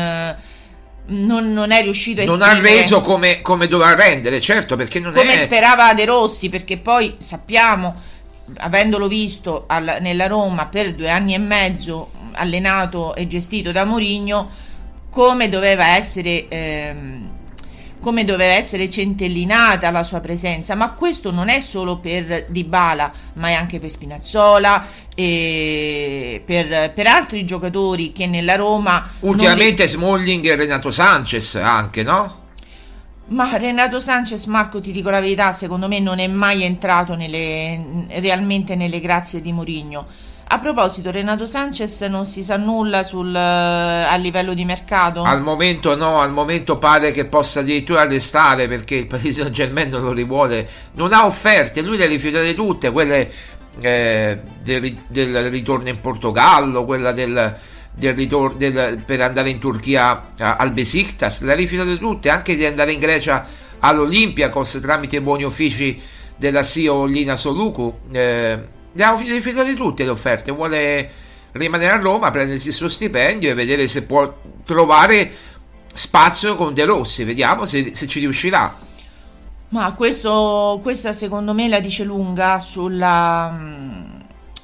[1.07, 5.13] non, non è riuscito a non ha reso come, come, doveva rendere certo perché non
[5.13, 5.37] come è...
[5.37, 8.01] sperava De Rossi perché poi sappiamo
[8.57, 14.49] avendolo visto al, nella Roma per due anni e mezzo allenato e gestito da Mourinho
[15.09, 17.29] come doveva essere ehm,
[17.99, 23.49] come doveva essere centellinata la sua presenza, ma questo non è solo per Dybala, ma
[23.49, 29.09] è anche per Spinazzola e per, per altri giocatori che nella Roma...
[29.21, 29.89] Ultimamente li...
[29.89, 32.45] Smalling e Renato Sanchez anche, no?
[33.29, 38.05] Ma Renato Sanchez, Marco, ti dico la verità, secondo me non è mai entrato nelle,
[38.07, 43.39] realmente nelle grazie di Mourinho a proposito, Renato Sanchez non si sa nulla sul, eh,
[43.39, 45.23] a livello di mercato?
[45.23, 49.89] Al momento no, al momento pare che possa addirittura restare perché il Paris Saint Germain
[49.89, 53.29] non lo rivuole, non ha offerte, lui le rifiutate tutte, quelle
[53.81, 57.57] eh, del, del, ritorno in Portogallo, quella del,
[57.91, 58.55] del ritorno
[59.05, 63.45] per andare in Turchia al Besiktas, le rifiutate tutte, anche di andare in Grecia
[63.79, 66.01] all'Olympiakos tramite buoni uffici
[66.37, 67.99] della CEO Lina Soluku.
[68.13, 71.09] Eh, le ha rifiutate tutte le offerte, vuole
[71.51, 75.31] rimanere a Roma, prendersi il suo stipendio e vedere se può trovare
[75.93, 78.75] spazio con De Rossi, vediamo se, se ci riuscirà.
[79.69, 83.55] Ma questo, questa secondo me la dice lunga sulla,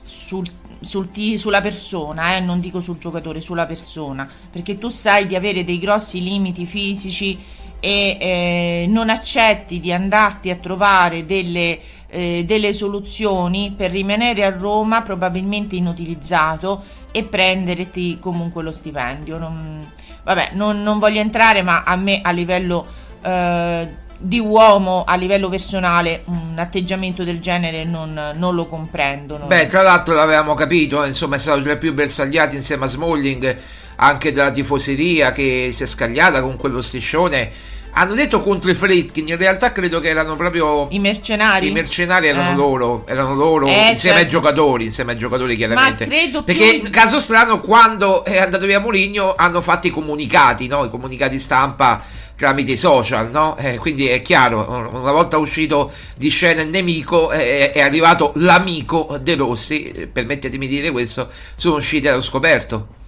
[0.04, 0.46] sul,
[0.80, 2.40] sul, sulla persona, eh?
[2.40, 7.38] non dico sul giocatore, sulla persona, perché tu sai di avere dei grossi limiti fisici
[7.80, 11.78] e eh, non accetti di andarti a trovare delle
[12.14, 19.40] eh, delle soluzioni per rimanere a Roma probabilmente inutilizzato e prenderti comunque lo stipendio.
[19.40, 19.92] Non,
[20.24, 22.86] vabbè, non, non, voglio entrare, ma a me a livello
[23.22, 29.38] eh, di uomo, a livello personale, un atteggiamento del genere non, non lo comprendo.
[29.48, 33.58] Beh, tra l'altro l'avevamo capito, insomma è stato tra i più bersagliati insieme a Smalling
[33.96, 37.52] anche dalla tifoseria che si è scagliata con quello striscione
[37.94, 41.70] hanno detto contro i Fritkin, in realtà credo che erano proprio i mercenari.
[41.70, 42.56] I mercenari erano eh.
[42.56, 44.18] loro, erano loro eh, insieme certo.
[44.18, 46.06] ai giocatori, insieme ai giocatori chiaramente.
[46.08, 46.90] Ma credo Perché più...
[46.90, 50.86] caso strano quando è andato via Mourinho hanno fatto i comunicati, no?
[50.86, 52.04] I comunicati stampa
[52.36, 53.56] tramite i social, no?
[53.58, 59.18] Eh, quindi è chiaro, una volta uscito di scena il nemico eh, è arrivato l'amico
[59.22, 63.02] De Rossi, eh, permettetemi di dire questo, sono usciti allo scoperto.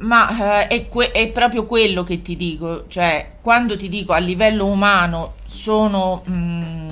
[0.00, 4.18] Ma eh, è, que- è, proprio quello che ti dico, cioè quando ti dico a
[4.18, 6.90] livello umano sono mh, mm,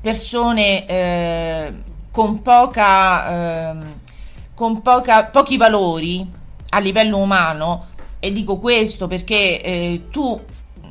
[0.00, 1.72] persone eh,
[2.10, 3.76] con, poca, eh,
[4.54, 6.26] con poca, pochi valori
[6.70, 7.88] a livello umano
[8.18, 10.40] e dico questo perché eh, tu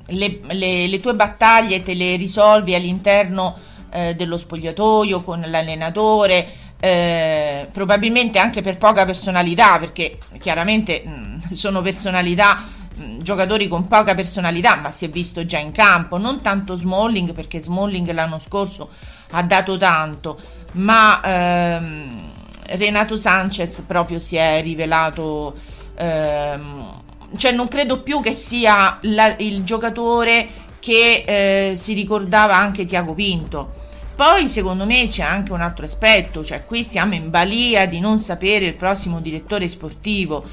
[0.08, 3.56] le, le, le, tue battaglie te le risolvi all'interno
[3.90, 11.82] eh, dello spogliatoio con l'allenatore eh, probabilmente anche per poca personalità, perché chiaramente mh, sono
[11.82, 12.64] personalità
[12.96, 17.34] mh, giocatori con poca personalità, ma si è visto già in campo, non tanto Smalling
[17.34, 18.90] perché Smalling l'anno scorso
[19.32, 20.40] ha dato tanto,
[20.74, 22.32] ma ehm,
[22.70, 25.56] Renato Sanchez proprio si è rivelato
[25.96, 32.86] ehm, cioè non credo più che sia la, il giocatore che eh, si ricordava anche
[32.86, 33.74] Tiago Pinto.
[34.16, 38.20] Poi secondo me c'è anche un altro aspetto, cioè qui siamo in balia di non
[38.20, 40.44] sapere il prossimo direttore sportivo,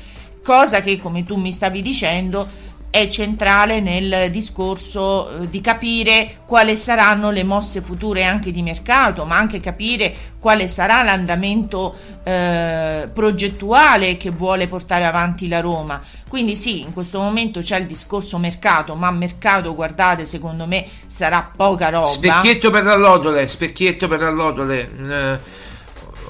[0.45, 2.62] cosa che come tu mi stavi dicendo
[2.95, 9.24] è centrale nel discorso eh, di capire quali saranno le mosse future anche di mercato,
[9.24, 16.01] ma anche capire quale sarà l'andamento eh, progettuale che vuole portare avanti la Roma.
[16.28, 21.51] Quindi sì, in questo momento c'è il discorso mercato, ma mercato, guardate, secondo me sarà
[21.57, 22.07] poca roba.
[22.07, 24.90] Specchietto per allodole, specchietto per allodole.
[24.97, 25.63] Eh,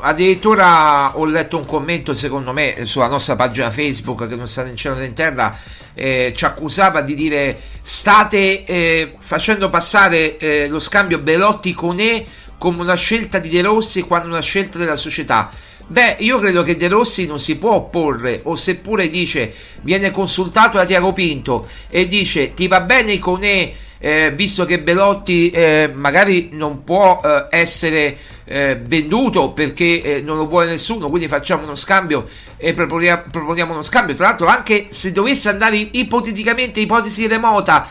[0.00, 4.76] addirittura ho letto un commento, secondo me, sulla nostra pagina Facebook che non sta in
[4.76, 5.56] cielo né in terra
[5.94, 12.24] eh, ci accusava di dire state eh, facendo passare eh, lo scambio Belotti-Conè
[12.58, 15.50] come una scelta di De Rossi quando una scelta della società.
[15.86, 20.78] Beh, io credo che De Rossi non si può opporre, o seppure dice, viene consultato
[20.78, 23.72] da Tiago Pinto e dice ti va bene Conè
[24.04, 30.36] eh, visto che Belotti eh, magari non può eh, essere eh, venduto perché eh, non
[30.36, 32.28] lo vuole nessuno, quindi facciamo uno scambio
[32.58, 34.14] e proponiamo, proponiamo uno scambio.
[34.14, 37.88] Tra l'altro, anche se dovesse andare ipoteticamente, ipotesi remota,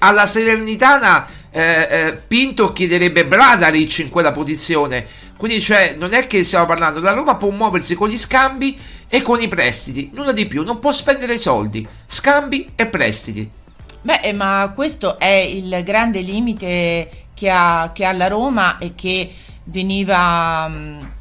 [0.00, 5.06] alla Salernitana, eh, Pinto chiederebbe Bradaric in quella posizione.
[5.34, 9.22] Quindi, cioè, non è che stiamo parlando, la Roma può muoversi con gli scambi e
[9.22, 13.62] con i prestiti, nulla di più, non può spendere soldi, scambi e prestiti.
[14.04, 18.94] Beh, eh, ma questo è il grande limite che ha, che ha la Roma e
[18.94, 19.32] che
[19.64, 21.12] veniva mh,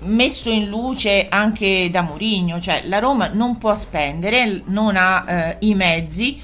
[0.00, 5.56] messo in luce anche da Mourinho, cioè la Roma non può spendere, non ha eh,
[5.60, 6.40] i mezzi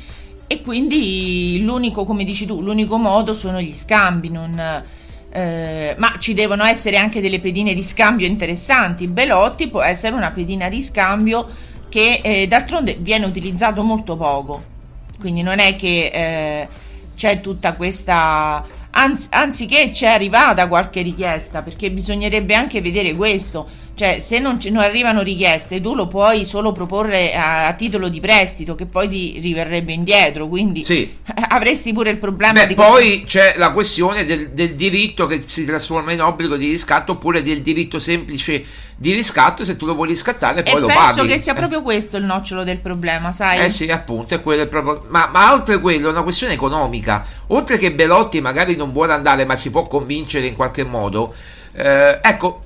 [0.46, 4.84] e quindi l'unico, come dici tu, l'unico modo sono gli scambi, non,
[5.32, 9.08] eh, ma ci devono essere anche delle pedine di scambio interessanti.
[9.08, 11.44] Belotti può essere una pedina di scambio
[11.88, 14.70] che eh, d'altronde viene utilizzato molto poco
[15.18, 16.68] quindi non è che eh,
[17.16, 24.18] c'è tutta questa anzi, anziché c'è arrivata qualche richiesta perché bisognerebbe anche vedere questo cioè
[24.20, 28.74] se non, non, arrivano richieste tu lo puoi solo proporre a, a, titolo di prestito
[28.74, 31.18] che poi ti riverrebbe indietro quindi sì.
[31.48, 33.26] avresti pure il problema Beh, di poi questo...
[33.26, 37.62] c'è la questione del, del, diritto che si trasforma in obbligo di riscatto oppure del
[37.62, 38.64] diritto semplice
[38.96, 41.14] di riscatto se tu lo vuoi riscattare poi e lo penso paghi.
[41.16, 43.64] penso che sia proprio questo il nocciolo del problema sai?
[43.64, 45.04] Eh sì appunto è quello il proprio...
[45.08, 47.24] ma, ma oltre a quello è una questione economica.
[47.48, 51.34] Oltre che Belotti magari non vuole andare ma si può convincere in qualche modo
[51.76, 52.60] eh, ecco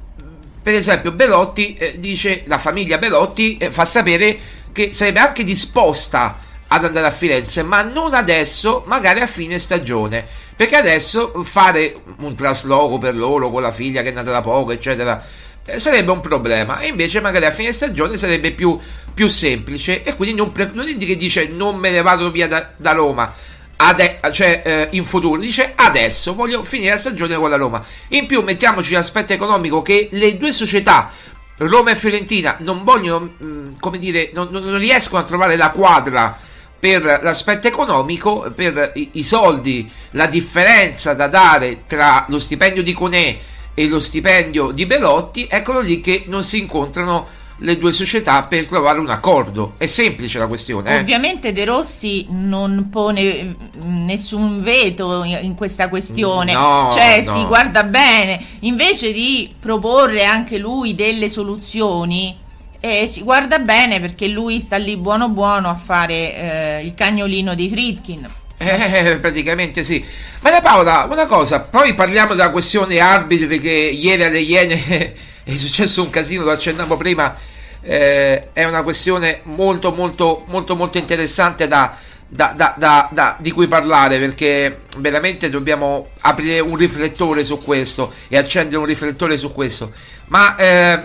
[0.68, 4.38] per esempio, Belotti eh, dice, la famiglia Belotti eh, fa sapere
[4.70, 10.26] che sarebbe anche disposta ad andare a Firenze, ma non adesso, magari a fine stagione.
[10.54, 14.72] Perché adesso fare un trasloco per loro con la figlia che è nata da poco,
[14.72, 15.24] eccetera,
[15.64, 16.80] eh, sarebbe un problema.
[16.80, 18.78] E invece magari a fine stagione sarebbe più,
[19.14, 20.02] più semplice.
[20.02, 22.92] E quindi non, pre- non è che dice non me ne vado via da, da
[22.92, 23.32] Roma
[23.80, 27.84] ade- cioè eh, in futuro, dice adesso voglio finire la stagione con la Roma.
[28.08, 31.10] In più mettiamoci l'aspetto economico che le due società
[31.58, 35.70] Roma e Fiorentina non vogliono, mh, mm, come dire, non, non, riescono a trovare la
[35.70, 36.36] quadra
[36.78, 42.92] per l'aspetto economico, per i, i, soldi, la differenza da dare tra lo stipendio di
[42.92, 43.38] Conè
[43.74, 47.26] e lo stipendio di Belotti, eccolo lì che non si incontrano
[47.58, 49.74] le due società per trovare un accordo.
[49.76, 50.96] È semplice la questione.
[50.96, 51.00] Eh?
[51.00, 53.54] Ovviamente De Rossi non pone
[53.84, 57.34] nessun veto in questa questione, no, cioè no.
[57.34, 62.46] si guarda bene, invece di proporre anche lui delle soluzioni.
[62.80, 67.56] Eh, si guarda bene perché lui sta lì buono buono a fare eh, il cagnolino
[67.56, 68.28] dei Fritkin.
[68.56, 70.04] Eh, praticamente sì.
[70.40, 75.14] Ma Paola, una cosa, poi parliamo della questione arbitri che ieri alle Iene
[75.54, 77.34] è successo un casino, lo accennavo prima,
[77.80, 81.96] eh, è una questione molto molto molto molto interessante da,
[82.26, 88.76] da, da, di cui parlare perché veramente dobbiamo aprire un riflettore su questo e accendere
[88.76, 89.92] un riflettore su questo.
[90.26, 91.00] Ma eh,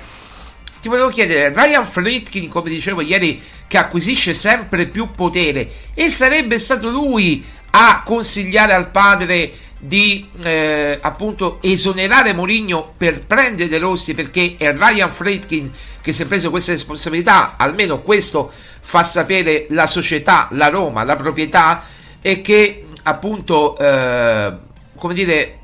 [0.81, 6.59] ti volevo chiedere, Ryan Fritkin, come dicevo ieri, che acquisisce sempre più potere e sarebbe
[6.59, 9.51] stato lui a consigliare al padre
[9.86, 16.23] di eh, appunto esonerare Mourinho per prendere De Rossi perché è Ryan Fritkin che si
[16.23, 21.84] è preso questa responsabilità, almeno questo fa sapere la società, la Roma, la proprietà
[22.21, 24.53] e che appunto eh,
[24.95, 25.59] come dire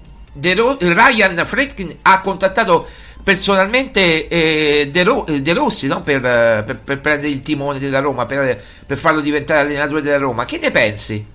[0.53, 2.87] Ro- Ryan Fritkin ha contattato
[3.23, 6.01] personalmente eh, De, Ro- De, Rossi no?
[6.01, 10.43] per, per, per, prendere il timone della Roma, per, per farlo diventare allenatore della Roma.
[10.43, 11.25] Che ne pensi?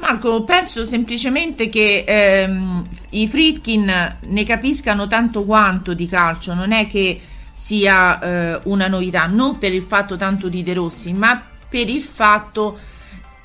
[0.00, 6.86] Marco, penso semplicemente che ehm, i Fritkin ne capiscano tanto quanto di calcio, non è
[6.86, 7.20] che
[7.52, 12.02] sia eh, una novità, non per il fatto tanto di De Rossi, ma per il
[12.02, 12.78] fatto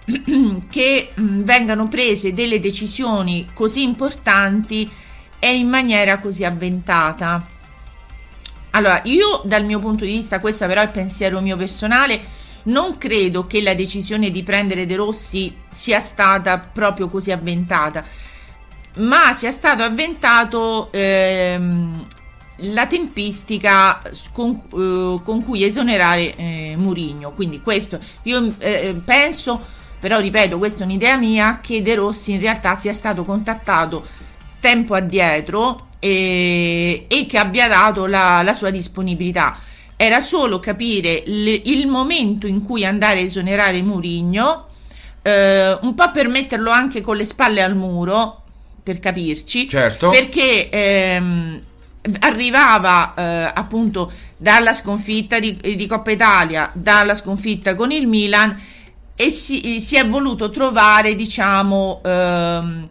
[0.70, 4.90] che mh, vengano prese delle decisioni così importanti
[5.38, 7.46] e in maniera così avventata.
[8.72, 12.98] Allora, io dal mio punto di vista, questo però è il pensiero mio personale, non
[12.98, 18.04] credo che la decisione di prendere De Rossi sia stata proprio così avventata,
[18.98, 22.08] ma sia stato avventato ehm,
[22.58, 24.02] la tempistica
[24.32, 27.32] con, eh, con cui esonerare eh, Murigno.
[27.32, 29.62] Quindi questo io eh, penso,
[30.00, 34.06] però ripeto, questa è un'idea mia, che De Rossi in realtà sia stato contattato
[34.60, 39.60] tempo addietro e, e che abbia dato la, la sua disponibilità
[39.98, 44.68] era solo capire le, il momento in cui andare a esonerare Murigno,
[45.22, 48.44] eh, un po' per metterlo anche con le spalle al muro,
[48.84, 50.10] per capirci, certo.
[50.10, 51.60] perché ehm,
[52.20, 58.56] arrivava eh, appunto dalla sconfitta di, di, Coppa Italia, dalla sconfitta con il Milan
[59.16, 62.90] e si, si è voluto trovare, diciamo, ehm,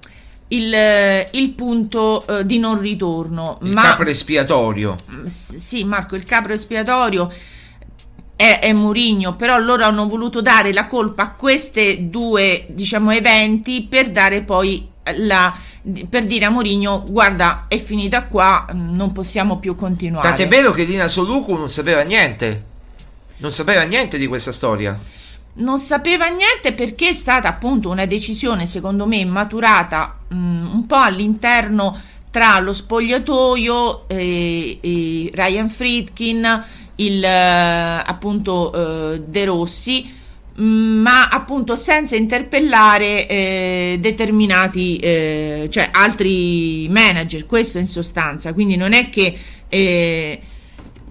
[0.49, 3.59] il, il punto uh, di non ritorno.
[3.63, 4.95] Il Ma, capro espiatorio.
[5.31, 7.33] Sì, Marco, il capro espiatorio
[8.37, 13.87] è, è Murigno, però loro hanno voluto dare la colpa a questi due, diciamo, eventi
[13.89, 15.55] per dare poi la
[16.09, 20.87] per dire a Mourinho guarda è finita qua non possiamo più continuare tant'è vero che
[20.87, 22.65] Dina Soluku non sapeva niente
[23.39, 24.99] non sapeva niente di questa storia
[25.57, 30.87] non sapeva niente perché è stata appunto una decisione secondo me maturata mh, mm, un
[30.87, 32.01] po' all'interno
[32.31, 36.65] tra lo spogliatoio e, e Ryan Friedkin
[36.97, 40.13] il eh, appunto eh, De Rossi
[40.61, 48.53] mm, ma appunto senza interpellare eh, determinati eh, cioè altri manager questo in sostanza.
[48.53, 49.37] Quindi non è che
[49.69, 50.41] eh,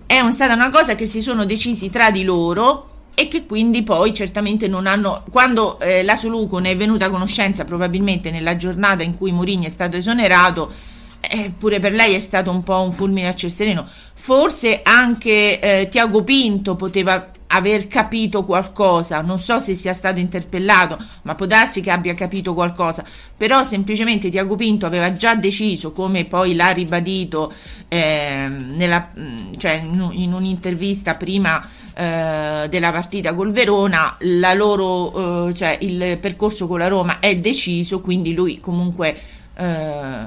[0.06, 4.14] è stata una cosa che si sono decisi tra di loro e che quindi poi
[4.14, 9.04] certamente non hanno quando eh, la Soluco ne è venuta a conoscenza probabilmente nella giornata
[9.04, 10.72] in cui Mourinho è stato esonerato
[11.20, 15.60] eh, pure per lei è stato un po' un fulmine a ciel sereno forse anche
[15.60, 21.46] eh, Tiago Pinto poteva aver capito qualcosa non so se sia stato interpellato ma può
[21.46, 23.06] darsi che abbia capito qualcosa
[23.38, 27.54] però semplicemente Tiago Pinto aveva già deciso come poi l'ha ribadito
[27.90, 29.12] ehm, nella,
[29.58, 31.64] cioè in, in un'intervista prima
[31.96, 37.36] eh, della partita col Verona, la loro, eh, cioè il percorso con la Roma è
[37.38, 39.16] deciso, quindi lui comunque
[39.56, 40.26] eh,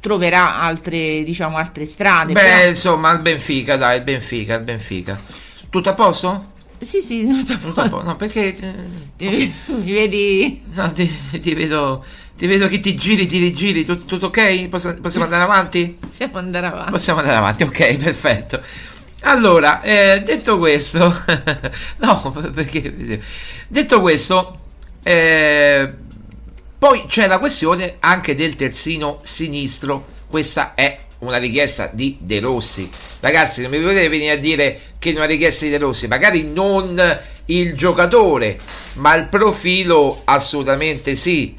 [0.00, 2.32] troverà altre, diciamo, altre strade.
[2.32, 2.68] Beh, però...
[2.68, 5.18] insomma, il Benfica, dai, il Benfica, il Benfica.
[5.70, 6.52] Tutto a posto?
[6.78, 8.02] Sì, sì, tutto a posto.
[8.02, 8.54] No, perché...
[9.16, 10.62] Ti, mi vedi...
[10.72, 11.10] No, ti,
[11.40, 12.04] ti, vedo...
[12.36, 14.68] Ti vedo che ti giri, ti rigiri, tutto, tutto ok?
[14.68, 15.96] Possiamo andare avanti?
[15.98, 16.90] Possiamo andare avanti.
[16.90, 18.60] Possiamo andare avanti, ok, perfetto.
[19.22, 21.08] Allora, eh, detto questo,
[21.98, 23.20] no, perché
[23.66, 24.60] detto questo,
[25.02, 25.92] eh,
[26.78, 30.14] poi c'è la questione anche del terzino sinistro.
[30.28, 32.90] Questa è una richiesta di De Rossi.
[33.20, 36.44] Ragazzi, non mi potete venire a dire che è una richiesta di De Rossi, magari
[36.44, 38.58] non il giocatore,
[38.94, 41.54] ma il profilo assolutamente sì.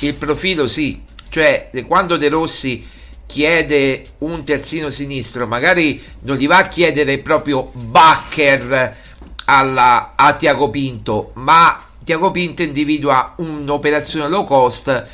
[0.00, 1.02] Il profilo sì.
[1.28, 2.86] Cioè, quando De Rossi
[3.30, 8.96] chiede un terzino sinistro, magari non gli va a chiedere proprio Bacher
[9.44, 15.06] alla, a Tiago Pinto, ma Tiago Pinto individua un'operazione low cost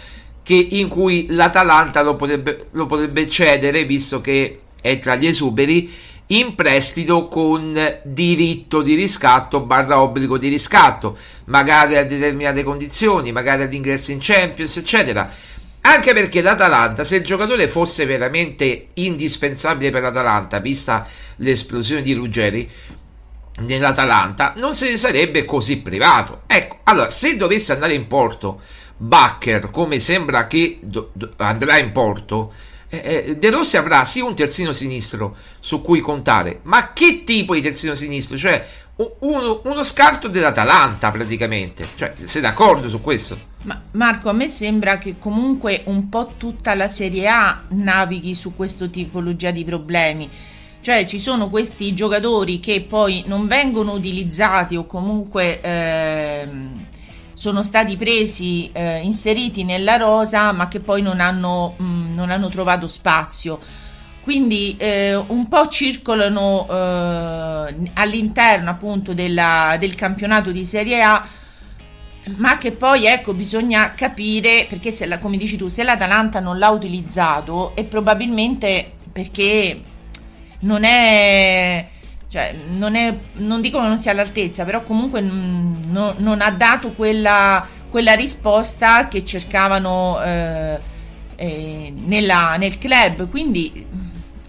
[0.42, 5.92] che, in cui l'Atalanta lo potrebbe, lo potrebbe cedere, visto che è tra gli esuberi,
[6.28, 13.64] in prestito con diritto di riscatto barra obbligo di riscatto, magari a determinate condizioni, magari
[13.64, 15.30] all'ingresso in Champions, eccetera
[15.86, 21.06] anche perché l'Atalanta, se il giocatore fosse veramente indispensabile per l'Atalanta, vista
[21.36, 22.68] l'esplosione di Ruggeri
[23.60, 26.42] nell'Atalanta, non se ne sarebbe così privato.
[26.46, 28.60] Ecco, allora, se dovesse andare in porto
[28.96, 32.52] Bacher, come sembra che do- do- andrà in porto,
[32.88, 37.54] eh, eh, De Rossi avrà sì un terzino sinistro su cui contare, ma che tipo
[37.54, 38.36] di terzino sinistro?
[38.36, 38.66] Cioè,
[39.20, 41.88] uno, uno scarto dell'Atalanta praticamente.
[41.94, 43.54] Cioè, sei d'accordo su questo?
[43.66, 48.54] Ma Marco, a me sembra che comunque un po' tutta la Serie A navighi su
[48.54, 50.30] questa tipologia di problemi.
[50.80, 56.86] Cioè ci sono questi giocatori che poi non vengono utilizzati o comunque ehm,
[57.32, 62.48] sono stati presi, eh, inseriti nella rosa, ma che poi non hanno, mh, non hanno
[62.48, 63.58] trovato spazio
[64.26, 71.24] quindi eh, un po' circolano eh, all'interno appunto della, del campionato di Serie A
[72.36, 76.58] ma che poi ecco bisogna capire perché se la, come dici tu se l'Atalanta non
[76.58, 79.80] l'ha utilizzato è probabilmente perché
[80.60, 81.88] non è
[82.28, 86.92] cioè non, è, non dico che non sia all'altezza però comunque non, non ha dato
[86.92, 90.78] quella, quella, risposta che cercavano eh,
[91.36, 93.28] eh, nella, nel club.
[93.28, 93.86] Quindi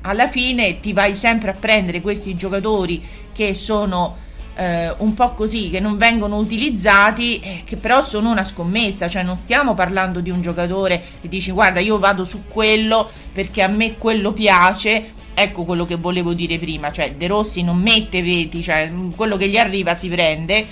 [0.01, 4.25] alla fine ti vai sempre a prendere questi giocatori che sono
[4.57, 9.23] eh, un po' così, che non vengono utilizzati, eh, che però sono una scommessa, cioè
[9.23, 13.67] non stiamo parlando di un giocatore che dici guarda io vado su quello perché a
[13.67, 18.63] me quello piace, ecco quello che volevo dire prima, cioè De Rossi non mette veti,
[18.63, 20.65] cioè quello che gli arriva si prende.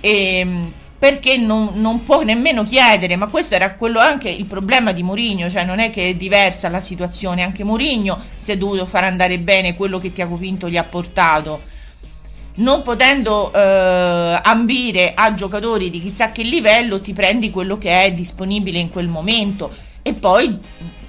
[0.00, 4.92] E, ehm, perché non, non, può nemmeno chiedere, ma questo era quello anche il problema
[4.92, 8.86] di Mourinho, cioè non è che è diversa la situazione, anche Mourinho si è dovuto
[8.86, 11.71] far andare bene quello che Tiago Pinto gli ha portato.
[12.54, 18.12] Non potendo eh, ambire a giocatori di chissà che livello, ti prendi quello che è
[18.12, 19.72] disponibile in quel momento
[20.02, 20.58] e poi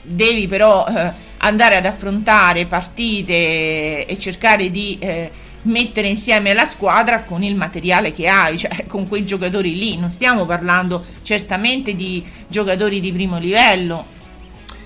[0.01, 5.31] devi però eh, andare ad affrontare partite e cercare di eh,
[5.63, 9.97] mettere insieme la squadra con il materiale che hai, cioè con quei giocatori lì.
[9.97, 14.11] Non stiamo parlando certamente di giocatori di primo livello.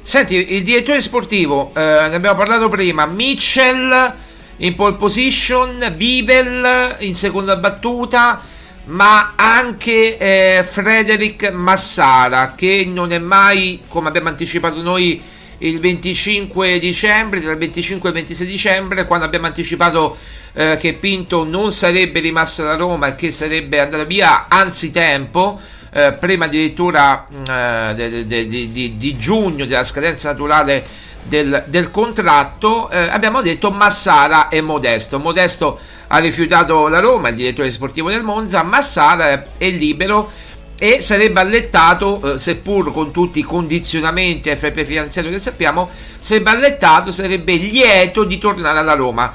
[0.02, 4.16] Senti, il direttore sportivo, eh, ne abbiamo parlato prima, Mitchell
[4.58, 8.42] in pole position, Bibel in seconda battuta,
[8.86, 15.22] ma anche eh, Frederic Massara che non è mai, come abbiamo anticipato noi,
[15.60, 20.18] il 25 dicembre, tra il 25 e il 26 dicembre, quando abbiamo anticipato
[20.54, 25.60] eh, che Pinto non sarebbe rimasto da Roma e che sarebbe andato via anzitempo,
[25.92, 30.86] eh, prima addirittura eh, de, de, de, di, giugno della scadenza naturale
[31.28, 35.20] del, del contratto, eh, abbiamo detto Massara e Modesto.
[35.20, 40.32] Modesto ha rifiutato la Roma, il direttore sportivo del Monza, Massara è libero
[40.80, 46.52] e sarebbe allettato, eh, seppur con tutti i condizionamenti e FP finanziari che sappiamo, sarebbe
[46.52, 49.34] allettato, sarebbe lieto di tornare alla Roma.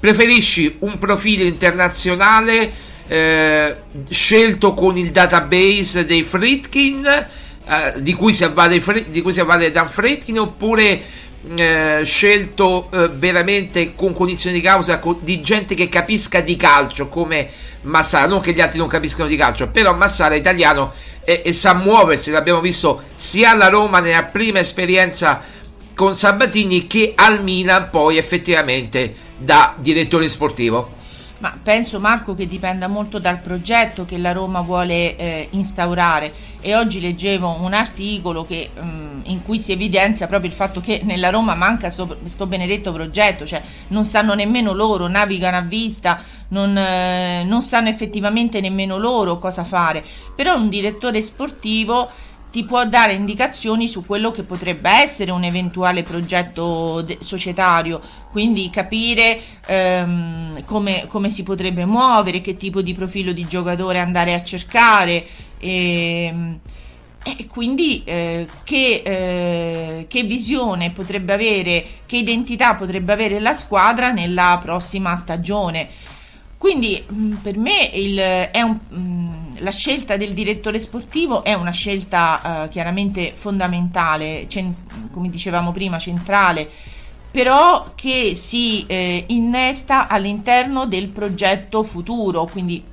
[0.00, 2.72] Preferisci un profilo internazionale
[3.06, 3.76] eh,
[4.08, 7.26] scelto con il database dei Fritkin,
[7.66, 11.02] eh, di, cui si avvale, di cui si avvale Dan Fritkin, oppure
[11.56, 17.08] eh, scelto eh, veramente con condizioni di causa con, di gente che capisca di calcio
[17.08, 17.48] come
[17.82, 20.92] Massara, non che gli altri non capiscano di calcio, però Massara è italiano
[21.24, 25.40] e, e sa muoversi, l'abbiamo visto sia alla Roma nella prima esperienza
[25.94, 31.00] con Sabatini che al Milan poi effettivamente da direttore sportivo.
[31.42, 36.32] Ma penso Marco che dipenda molto dal progetto che la Roma vuole eh, instaurare.
[36.60, 40.80] E oggi leggevo un articolo che, mh, mm, in cui si evidenzia proprio il fatto
[40.80, 46.22] che nella Roma manca questo benedetto progetto, cioè non sanno nemmeno loro, navigano a vista,
[46.50, 50.04] non, eh, non sanno effettivamente nemmeno loro cosa fare,
[50.36, 52.08] però un direttore sportivo
[52.52, 57.98] ti può dare indicazioni su quello che potrebbe essere un eventuale progetto de- societario,
[58.30, 64.34] quindi capire ehm, come, come, si potrebbe muovere, che tipo di profilo di giocatore andare
[64.34, 65.24] a cercare
[65.58, 66.58] e, ehm,
[67.24, 74.12] e quindi eh, che, eh, che, visione potrebbe avere, che identità potrebbe avere la squadra
[74.12, 75.88] nella prossima stagione.
[76.58, 78.78] Quindi mh, per me il, è un...
[78.88, 85.72] Mh, la scelta del direttore sportivo è una scelta uh, chiaramente fondamentale, cent- come dicevamo
[85.72, 86.68] prima, centrale,
[87.30, 92.84] però che si eh, innesta all'interno del progetto futuro, quindi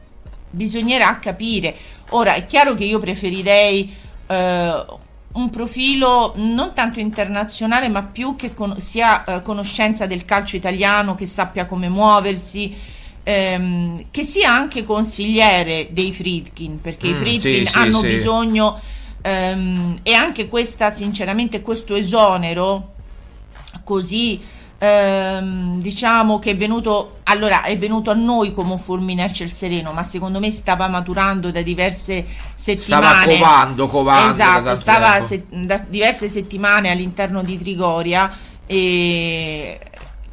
[0.49, 1.75] bisognerà capire.
[2.11, 3.93] Ora è chiaro che io preferirei
[4.27, 4.85] eh,
[5.31, 11.15] un profilo non tanto internazionale, ma più che con- sia eh, conoscenza del calcio italiano,
[11.15, 12.97] che sappia come muoversi
[13.29, 18.79] ehm, che sia anche consigliere dei Fritkin, perché mm, i Fritkin sì, hanno sì, bisogno
[19.21, 22.93] ehm, e anche questa, sinceramente, questo esonero
[23.83, 24.41] così
[24.79, 29.51] ehm, diciamo che è venuto allora è venuto a noi come un fulmine a ciel
[29.51, 32.25] sereno ma secondo me stava maturando da diverse
[32.55, 33.05] settimane.
[33.05, 38.31] Stava covando covando esatto stava se, da diverse settimane all'interno di Trigoria
[38.65, 39.79] e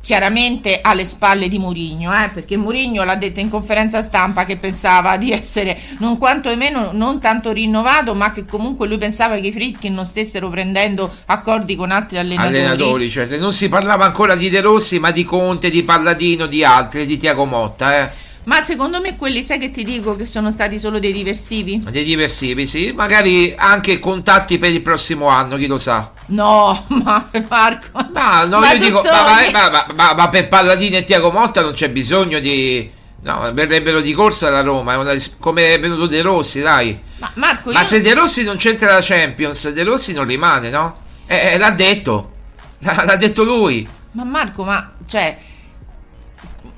[0.06, 5.16] chiaramente alle spalle di Mourinho, eh, perché Mourinho l'ha detto in conferenza stampa che pensava
[5.16, 6.54] di essere non quanto
[6.92, 11.74] non tanto rinnovato, ma che comunque lui pensava che i Fritkin non stessero prendendo accordi
[11.74, 12.56] con altri allenatori.
[12.56, 16.62] Allenatori, cioè, non si parlava ancora di De Rossi, ma di Conte, di Palladino, di
[16.62, 18.24] altri, di Tiago Motta, eh.
[18.46, 21.82] Ma secondo me quelli, sai che ti dico che sono stati solo dei diversivi?
[21.90, 22.92] Dei diversivi, sì.
[22.94, 26.12] Magari anche contatti per il prossimo anno, chi lo sa.
[26.26, 27.88] No, ma Marco.
[28.12, 31.72] No, no, Ma io dico, ma, ma- ma- ma- per Palladini e Tiago Motta non
[31.72, 32.88] c'è bisogno di...
[33.22, 36.96] No, verrebbero di corsa la Roma, è una come è venuto De Rossi, dai.
[37.18, 37.86] Ma Marco, Ma io...
[37.86, 40.98] se De Rossi non c'entra la Champions, De Rossi non rimane, no?
[41.26, 42.30] Eh, eh, l'ha detto.
[42.78, 43.88] L'ha detto lui.
[44.12, 45.36] Ma Marco, ma cioè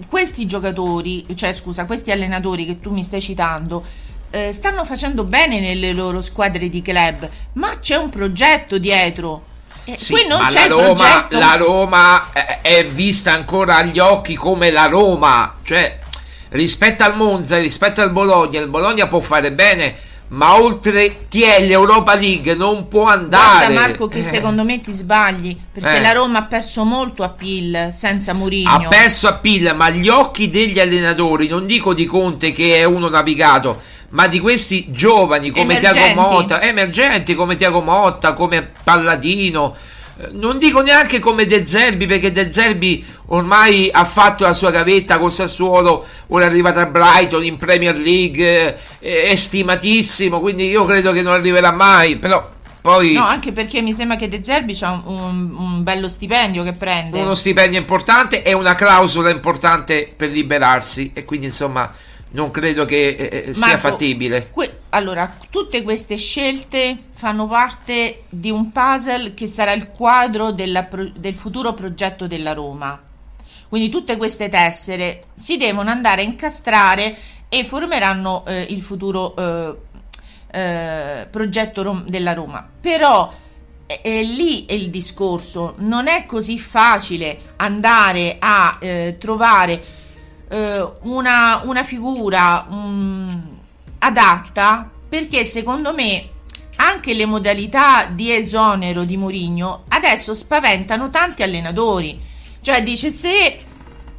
[0.07, 3.85] questi giocatori, cioè scusa, questi allenatori che tu mi stai citando
[4.31, 9.45] eh, stanno facendo bene nelle loro squadre di club, ma c'è un progetto dietro.
[9.85, 14.35] E Sì, qui non c'è la Roma, la Roma eh, è vista ancora agli occhi
[14.35, 15.99] come la Roma, cioè
[16.51, 19.97] rispetto al Monza, rispetto al Bologna, il Bologna può fare bene,
[20.29, 23.66] ma oltre chi è l'Europa League non può andare.
[23.66, 24.24] Guarda Marco che Eh.
[24.24, 26.01] secondo me ti sbagli, perché Eh.
[26.01, 28.70] la Roma ha perso molto a PIL senza Mourinho.
[28.70, 32.85] ha perso a pilla, ma agli occhi degli allenatori, non dico di Conte che è
[32.85, 36.18] uno navigato, ma di questi giovani come Tiago Emergenti.
[36.20, 39.74] Motta, emergenti come Tiago Motta, come Palladino.
[40.33, 45.16] Non dico neanche come De Zerbi, perché De Zerbi ormai ha fatto la sua gavetta
[45.19, 50.85] col Sassuolo, ora è arrivato a Brighton in Premier League, eh, è stimatissimo, quindi io
[50.87, 52.51] credo che non arriverà mai, però
[52.81, 56.62] poi No, anche perché mi sembra che De Zerbi ha un, un- un bello stipendio
[56.64, 57.21] che prende.
[57.21, 61.93] uno stipendio importante e una clausola importante per liberarsi e quindi insomma
[62.31, 64.51] non credo che eh, eh, sia Marco, fattibile.
[64.51, 71.11] que- allora, tutte queste scelte fanno parte di un puzzle che sarà il quadro pro-
[71.14, 73.01] del futuro progetto della Roma.
[73.68, 77.16] Quindi tutte queste tessere si devono andare a incastrare
[77.49, 79.76] e formeranno eh, il futuro eh,
[80.51, 82.66] eh, progetto rom- della Roma.
[82.81, 83.31] Però
[83.87, 88.79] eh, eh, lì è il discorso, non è così facile andare a
[89.18, 89.97] trovare
[90.49, 93.39] eh, una, una figura mm,
[93.99, 96.29] adatta perché secondo me
[96.77, 102.21] anche le modalità di esonero di Mourinho adesso spaventano tanti allenatori.
[102.61, 103.65] Cioè dice se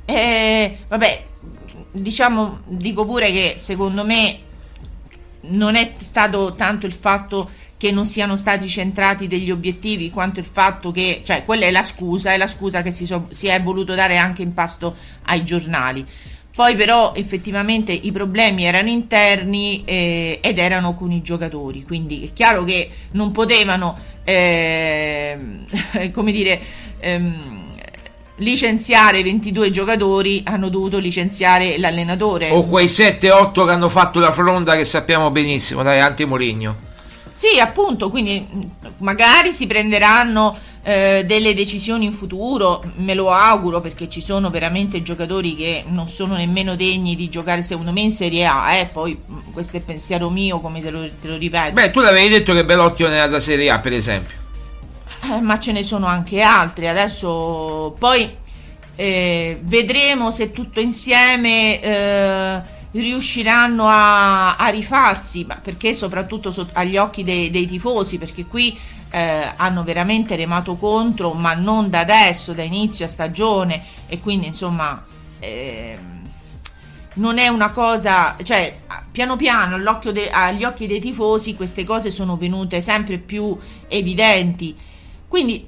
[0.05, 1.25] eh, vabbè,
[1.91, 4.39] diciamo dico pure che secondo me
[5.41, 7.49] non è stato tanto il fatto
[7.79, 11.81] che non siano stati centrati degli obiettivi quanto il fatto che, cioè quella è la
[11.81, 15.45] scusa, è la scusa che si, so- si è voluto dare anche in pasto ai
[15.45, 16.05] giornali.
[16.53, 22.33] Poi però effettivamente i problemi erano interni eh, ed erano con i giocatori, quindi è
[22.33, 25.65] chiaro che non potevano, ehm,
[26.11, 26.59] come dire,
[26.99, 27.63] ehm,
[28.39, 32.49] licenziare 22 giocatori, hanno dovuto licenziare l'allenatore.
[32.49, 36.87] O quei 7-8 che hanno fatto la fronda che sappiamo benissimo, dai, anti Mourinho.
[37.39, 38.59] Sì, appunto, quindi mh,
[38.97, 45.01] magari si prenderanno eh, delle decisioni in futuro, me lo auguro perché ci sono veramente
[45.01, 49.17] giocatori che non sono nemmeno degni di giocare secondo me in Serie A, eh, poi
[49.25, 51.71] mh, questo è pensiero mio come te lo, te lo ripeto.
[51.71, 54.35] Beh, tu l'avevi detto che Belotti non era da Serie A, per esempio.
[55.23, 56.89] Eh, ma ce ne sono anche altri.
[56.89, 58.35] Adesso poi
[58.97, 62.61] eh, vedremo se tutto insieme eh,
[62.91, 68.77] riusciranno a, a rifarsi, ma perché soprattutto sot- agli occhi dei, dei tifosi, perché qui
[69.11, 74.47] eh, hanno veramente remato contro, ma non da adesso, da inizio a stagione, e quindi
[74.47, 75.03] insomma.
[75.39, 76.17] ehm,
[77.11, 78.81] non è una cosa, cioè
[79.11, 79.77] piano piano
[80.11, 84.75] de- agli occhi dei tifosi queste cose sono venute sempre più evidenti.
[85.27, 85.67] Quindi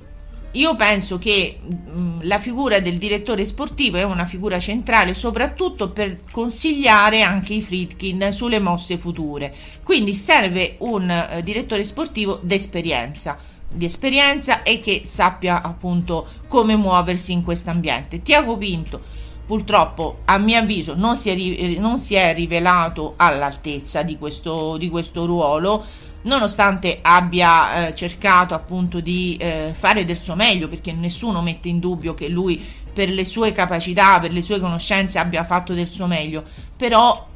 [0.53, 6.23] io penso che mh, la figura del direttore sportivo è una figura centrale soprattutto per
[6.29, 9.53] consigliare anche i Fritkin sulle mosse future.
[9.83, 13.37] Quindi serve un eh, direttore sportivo d'esperienza,
[13.69, 18.21] di esperienza e che sappia appunto come muoversi in questo ambiente.
[18.21, 24.01] Tiago Pinto purtroppo a mio avviso non si è, ri- non si è rivelato all'altezza
[24.01, 25.83] di questo, di questo ruolo
[26.23, 31.79] nonostante abbia eh, cercato appunto di eh, fare del suo meglio perché nessuno mette in
[31.79, 32.63] dubbio che lui
[32.93, 36.43] per le sue capacità per le sue conoscenze abbia fatto del suo meglio.
[36.75, 37.27] Però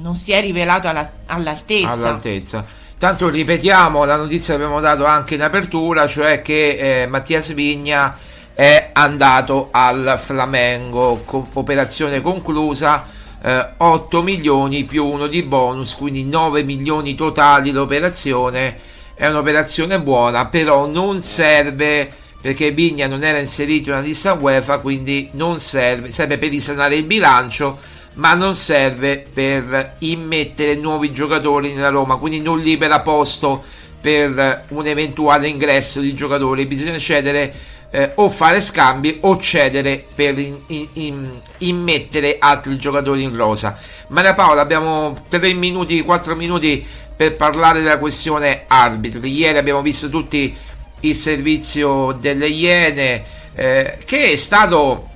[0.00, 1.90] non si è rivelato alla- all'altezza.
[1.90, 2.64] All'altezza.
[2.96, 8.16] Tanto ripetiamo la notizia che abbiamo dato anche in apertura, cioè che eh, Mattias Vigna
[8.54, 13.04] è andato al Flamengo, co- operazione conclusa,
[13.42, 18.78] eh, 8 milioni più uno di bonus, quindi 9 milioni totali l'operazione.
[19.14, 25.28] È un'operazione buona, però non serve perché Vigna non era inserito nella lista UEFA, quindi
[25.32, 27.78] non serve, serve per risanare il bilancio
[28.14, 33.64] ma non serve per immettere nuovi giocatori nella Roma, quindi non libera posto
[34.00, 36.66] per un eventuale ingresso di giocatori.
[36.66, 37.54] Bisogna cedere
[37.94, 41.28] eh, o fare scambi o cedere per in, in, in,
[41.58, 43.78] immettere altri giocatori in rosa.
[44.08, 46.84] Maria Paola, abbiamo 3 minuti, 4 minuti
[47.14, 49.30] per parlare della questione arbitri.
[49.30, 50.56] Ieri abbiamo visto tutti
[51.00, 53.24] il servizio delle Iene,
[53.54, 55.10] eh, che è stato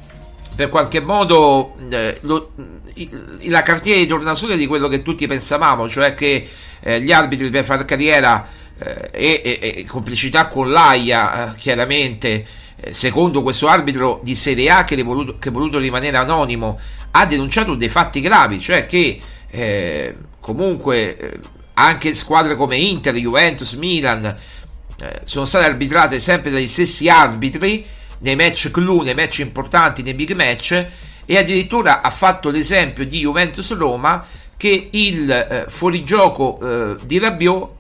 [0.54, 2.52] per qualche modo eh, lo,
[3.40, 6.46] la cartiera di tornasole di quello che tutti pensavamo, cioè che
[6.80, 8.48] eh, gli arbitri per fare carriera
[8.78, 12.46] eh, e, e, e, complicità con l'AIA, eh, chiaramente,
[12.92, 16.78] secondo questo arbitro di Serie A che è voluto, che è voluto rimanere anonimo,
[17.10, 19.18] ha denunciato dei fatti gravi, cioè che
[19.50, 21.40] eh, comunque
[21.74, 24.36] anche squadre come Inter, Juventus, Milan
[25.24, 27.84] sono state arbitrate sempre dagli stessi arbitri
[28.18, 30.86] nei match clou, nei match importanti, nei big match
[31.24, 34.24] e addirittura ha fatto l'esempio di Juventus-Roma
[34.56, 37.74] che il eh, fuorigioco eh, di Rabiot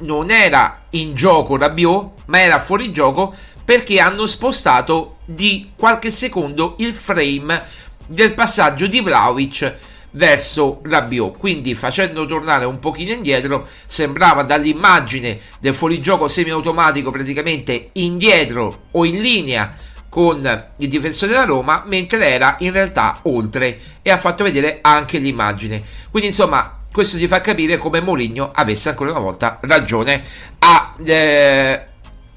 [0.00, 3.34] non era in gioco Rabiot ma era fuori gioco
[3.68, 7.62] perché hanno spostato di qualche secondo il frame
[8.06, 9.74] del passaggio di Vlaovic
[10.12, 18.84] verso Rabiot quindi facendo tornare un pochino indietro sembrava dall'immagine del fuorigioco semiautomatico praticamente indietro
[18.92, 19.76] o in linea
[20.08, 25.18] con il difensore della Roma, mentre era in realtà oltre e ha fatto vedere anche
[25.18, 25.82] l'immagine.
[26.10, 30.24] Quindi insomma, questo ti fa capire come Mourinho avesse ancora una volta ragione
[30.60, 31.88] a eh,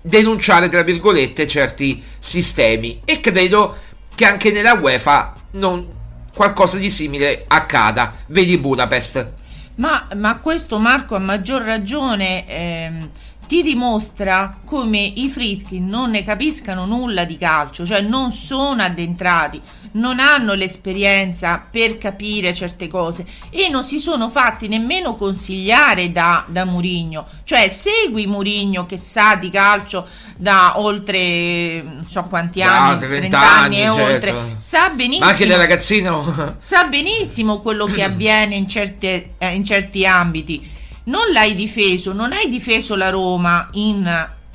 [0.02, 3.76] denunciare, tra virgolette, certi sistemi e credo
[4.14, 5.88] che anche nella UEFA non
[6.34, 8.14] qualcosa di simile accada.
[8.28, 9.30] Vedi Budapest.
[9.76, 12.48] Ma, ma questo Marco ha maggior ragione.
[12.48, 13.10] Ehm
[13.52, 19.62] ti dimostra come i Fritkin non ne capiscano nulla di calcio, cioè non sono addentrati,
[19.94, 26.46] non hanno l'esperienza per capire certe cose e non si sono fatti nemmeno consigliare da,
[26.48, 33.00] da Murigno, cioè segui Murigno che sa di calcio da oltre non so quanti anni,
[33.00, 34.02] 30, 30 anni, e certo.
[34.02, 39.54] oltre, sa benissimo, Ma anche da ragazzino, sa benissimo quello che avviene in, certe, eh,
[39.54, 40.70] in certi ambiti.
[41.04, 44.08] Non l'hai difeso, non hai difeso la Roma in,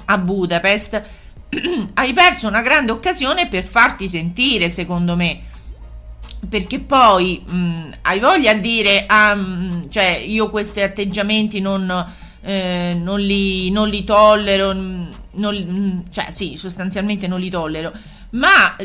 [0.05, 1.03] a Budapest,
[1.95, 5.41] hai perso una grande occasione per farti sentire, secondo me.
[6.49, 13.21] Perché poi mh, hai voglia di dire, um, cioè io questi atteggiamenti non, eh, non,
[13.21, 17.93] li, non li, tollero, non, cioè sì, sostanzialmente non li tollero,
[18.33, 18.77] ma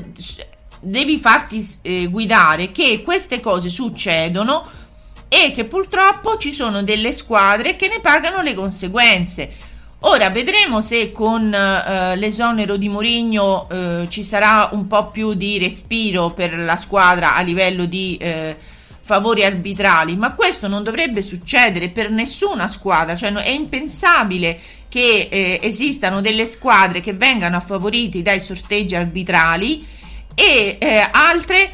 [0.80, 4.80] devi farti eh, guidare che queste cose succedono
[5.28, 9.70] e che purtroppo ci sono delle squadre che ne pagano le conseguenze.
[10.04, 15.60] Ora vedremo se con eh, l'esonero di Mourinho eh, ci sarà un po' più di
[15.60, 18.58] respiro per la squadra a livello di eh,
[19.04, 25.60] favori arbitrali, ma questo non dovrebbe succedere per nessuna squadra, cioè è impensabile che eh,
[25.62, 29.86] esistano delle squadre che vengano favorite dai sorteggi arbitrali
[30.34, 31.74] e eh, altre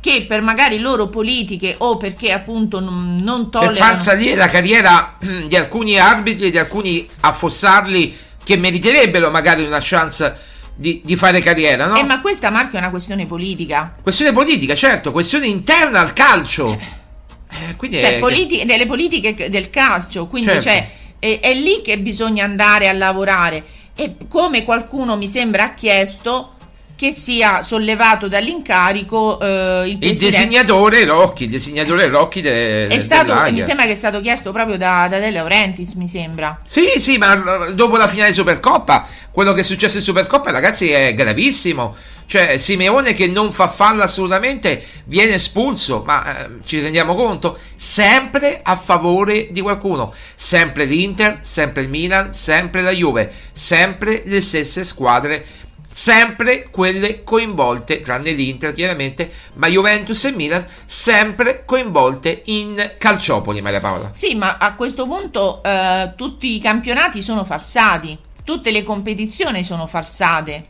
[0.00, 4.48] che per magari loro politiche o perché appunto non, non tollerano per far salire la
[4.48, 11.14] carriera di alcuni arbitri e di alcuni affossarli che meriterebbero magari una chance di, di
[11.14, 11.96] fare carriera, no?
[11.96, 13.96] Eh, ma questa Marco è una questione politica.
[14.02, 16.72] Questione politica, certo, questione interna al calcio.
[16.72, 18.18] Eh, quindi cioè, è...
[18.18, 20.68] politi- delle politiche del calcio, quindi certo.
[20.68, 23.62] cioè, è, è lì che bisogna andare a lavorare.
[23.94, 26.54] E come qualcuno mi sembra ha chiesto,
[27.00, 33.32] che sia sollevato dall'incarico eh, il, il disegnatore Rocchi, il disegnatore Rocchi de, è stato,
[33.50, 36.60] mi sembra che è stato chiesto proprio da, da De Laurentiis, mi sembra.
[36.66, 41.14] Sì, sì, ma dopo la finale Supercoppa, quello che è successo in Supercoppa, ragazzi, è
[41.14, 41.96] gravissimo.
[42.26, 47.58] Cioè, Simeone che non fa fallo assolutamente viene espulso, ma eh, ci rendiamo conto?
[47.76, 50.12] Sempre a favore di qualcuno.
[50.36, 55.46] Sempre l'Inter, sempre il Milan, sempre la Juve, sempre le stesse squadre
[55.92, 63.80] sempre quelle coinvolte, tranne l'Inter chiaramente, ma Juventus e Milan sempre coinvolte in calciopoli, Maria
[63.80, 64.10] Paola.
[64.12, 69.86] Sì, ma a questo punto eh, tutti i campionati sono falsati, tutte le competizioni sono
[69.86, 70.66] falsate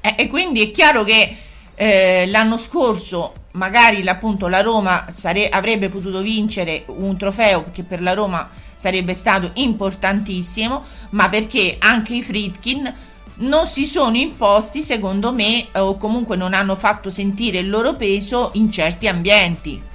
[0.00, 1.36] e, e quindi è chiaro che
[1.74, 8.00] eh, l'anno scorso magari appunto la Roma sare- avrebbe potuto vincere un trofeo che per
[8.00, 12.94] la Roma sarebbe stato importantissimo, ma perché anche i Fritkin
[13.40, 18.50] non si sono imposti, secondo me, o comunque non hanno fatto sentire il loro peso
[18.54, 19.88] in certi ambienti.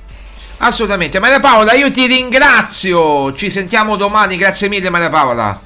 [0.58, 3.34] Assolutamente, Maria Paola, io ti ringrazio.
[3.34, 4.38] Ci sentiamo domani.
[4.38, 5.60] Grazie mille, Maria Paola.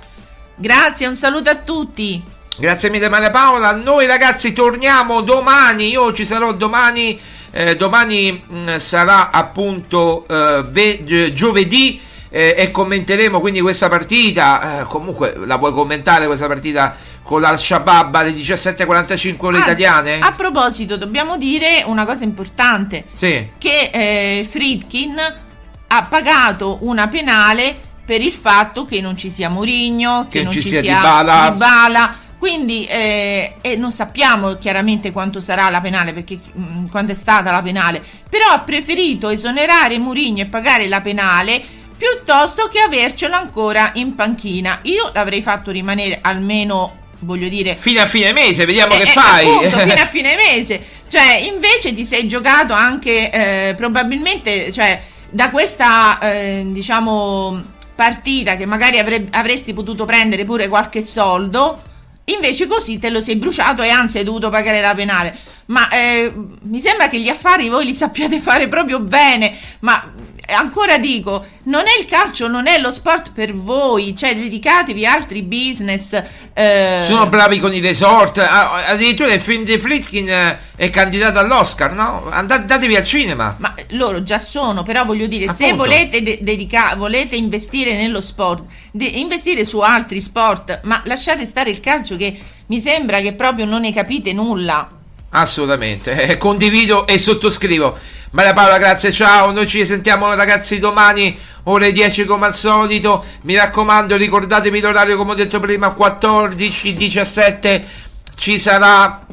[0.56, 2.22] Grazie, un saluto a tutti.
[2.58, 3.74] Grazie mille, Maria Paola.
[3.76, 5.90] Noi ragazzi torniamo domani.
[5.90, 7.20] Io ci sarò domani.
[7.52, 12.00] Eh, domani mh, mm, sarà appunto eh, ve- giovedì
[12.30, 14.82] eh, e commenteremo quindi questa partita.
[14.82, 16.96] Eh, comunque la vuoi commentare questa partita
[17.30, 20.18] con l'Al-Shabaab alle 17.45 ore Ah, italiane?
[20.18, 23.06] A proposito, dobbiamo dire una cosa importante.
[23.12, 23.50] Sì.
[23.56, 25.16] Che eh, Friedkin
[25.90, 30.52] ha pagato una penale per il fatto che non ci sia Mourinho, che, Che non
[30.54, 31.50] ci ci sia sia Dybala.
[31.52, 32.18] Dybala.
[32.40, 37.52] Quindi eh, e non sappiamo chiaramente quanto sarà la penale, perché mh, quanto è stata
[37.52, 41.62] la penale, però ha preferito esonerare Mourinho e pagare la penale
[41.96, 44.80] piuttosto che avercelo ancora in panchina.
[44.84, 49.12] Io l'avrei fatto rimanere almeno, voglio dire, Fino a fine mese, vediamo che eh, eh,
[49.12, 49.48] fai.
[49.48, 50.82] appunto, fino a fine mese.
[51.10, 57.64] Cioè, invece ti sei giocato anche eh, probabilmente, cioè, da questa, eh, diciamo,
[57.96, 61.84] partita che magari avre- avresti potuto prendere pure qualche soldo.
[62.26, 65.38] Invece così te lo sei bruciato e anzi hai dovuto pagare la penale.
[65.66, 69.56] Ma eh, mi sembra che gli affari voi li sappiate fare proprio bene.
[69.80, 74.16] Ma eh, ancora dico, non è il calcio, non è lo sport per voi.
[74.16, 76.22] Cioè, dedicatevi a altri business.
[76.54, 78.38] eh, Sono bravi con i resort.
[78.40, 82.28] Addirittura il film di Friedkin eh, è candidato all'Oscar, no?
[82.30, 83.56] Andate, datevi al cinema.
[83.60, 85.76] Ma loro già sono, però voglio dire, se Appunto.
[85.86, 91.70] volete, de- dedica- volete investire nello sport, de- investire su altri sport, ma lasciate stare
[91.70, 92.38] il calcio che
[92.68, 94.90] mi sembra che proprio non ne capite nulla.
[95.32, 97.98] Assolutamente, eh, condivido e sottoscrivo.
[98.32, 99.52] Maria Paola, grazie, ciao.
[99.52, 103.24] Noi ci sentiamo ragazzi domani, ore 10 come al solito.
[103.42, 107.86] Mi raccomando, ricordatevi l'orario come ho detto prima, 14, 17
[108.36, 109.26] ci sarà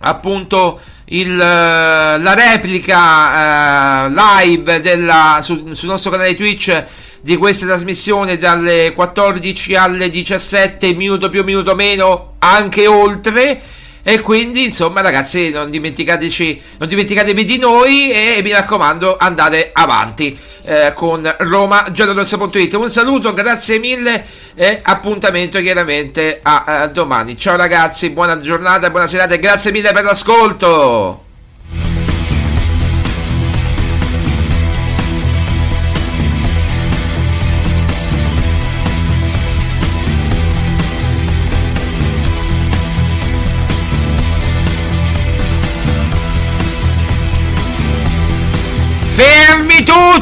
[0.00, 6.84] appunto il, eh, la replica eh, live della, su- sul nostro canale Twitch
[7.20, 13.60] di questa trasmissione dalle 14 alle 17 minuto più minuto meno anche oltre
[14.02, 20.36] e quindi insomma ragazzi non dimenticateci non dimenticatevi di noi e mi raccomando andate avanti
[20.64, 24.24] eh, con Roma giallorossa.it un saluto grazie mille
[24.54, 27.36] e appuntamento chiaramente a, a domani.
[27.38, 31.31] Ciao ragazzi buona giornata buona serata e grazie mille per l'ascolto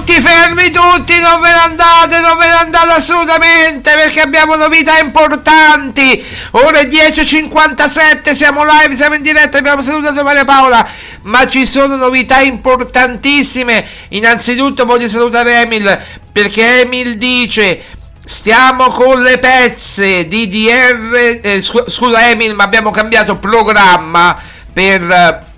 [0.01, 4.98] tutti, fermi tutti, non ve ne andate, non ve ne andate assolutamente perché abbiamo novità
[4.98, 6.24] importanti.
[6.53, 10.86] Ore 10.57, siamo live, siamo in diretta, abbiamo salutato Maria Paola,
[11.22, 13.84] ma ci sono novità importantissime.
[14.11, 16.01] Innanzitutto voglio salutare Emil
[16.32, 17.82] perché Emil dice
[18.24, 21.40] Stiamo con le pezze di DR.
[21.42, 24.40] eh, scu- scusa, Emil, ma abbiamo cambiato programma
[24.72, 25.48] per.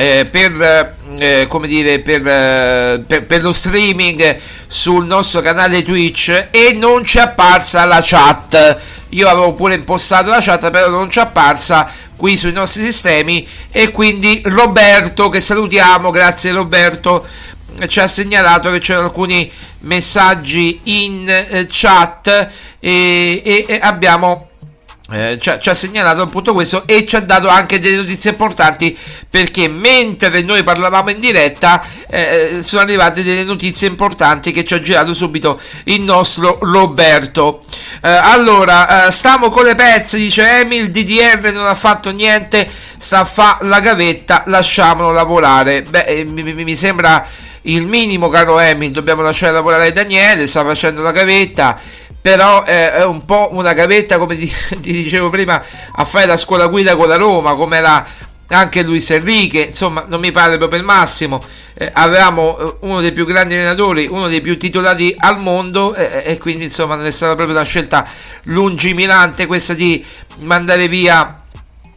[0.00, 4.38] Eh, per eh, come dire per, eh, per, per lo streaming
[4.68, 8.78] sul nostro canale Twitch e non ci è apparsa la chat.
[9.10, 13.46] Io avevo pure impostato la chat però non ci è apparsa qui sui nostri sistemi
[13.72, 17.26] e quindi Roberto che salutiamo grazie Roberto
[17.88, 22.28] ci ha segnalato che c'erano alcuni messaggi in eh, chat
[22.78, 24.47] e, e- e abbiamo
[25.10, 28.30] eh, ci, ha, ci ha segnalato appunto questo e ci ha dato anche delle notizie
[28.30, 28.96] importanti
[29.28, 34.80] perché mentre noi parlavamo in diretta eh, sono arrivate delle notizie importanti che ci ha
[34.80, 37.62] girato subito il nostro Roberto.
[38.02, 42.68] Eh, allora eh, stiamo con le pezze dice Emil DDR non ha fatto niente
[42.98, 45.82] sta a fa la gavetta lasciamolo lavorare.
[45.82, 47.26] Beh eh, mi- mi sembra
[47.62, 51.78] il minimo caro Emil dobbiamo lasciare lavorare Daniele sta facendo la gavetta
[52.20, 54.46] però eh, è un po' una gavetta come ti,
[54.80, 55.62] ti dicevo prima
[55.92, 58.06] a fare la scuola guida con la Roma come era
[58.50, 61.40] anche Luis Enrique insomma non mi pare proprio il massimo.
[61.74, 66.22] Eh, avevamo eh, uno dei più grandi allenatori uno dei più titolati al mondo eh,
[66.24, 68.06] e quindi insomma non è stata proprio una scelta
[68.44, 70.04] lungimirante questa di
[70.38, 71.34] mandare via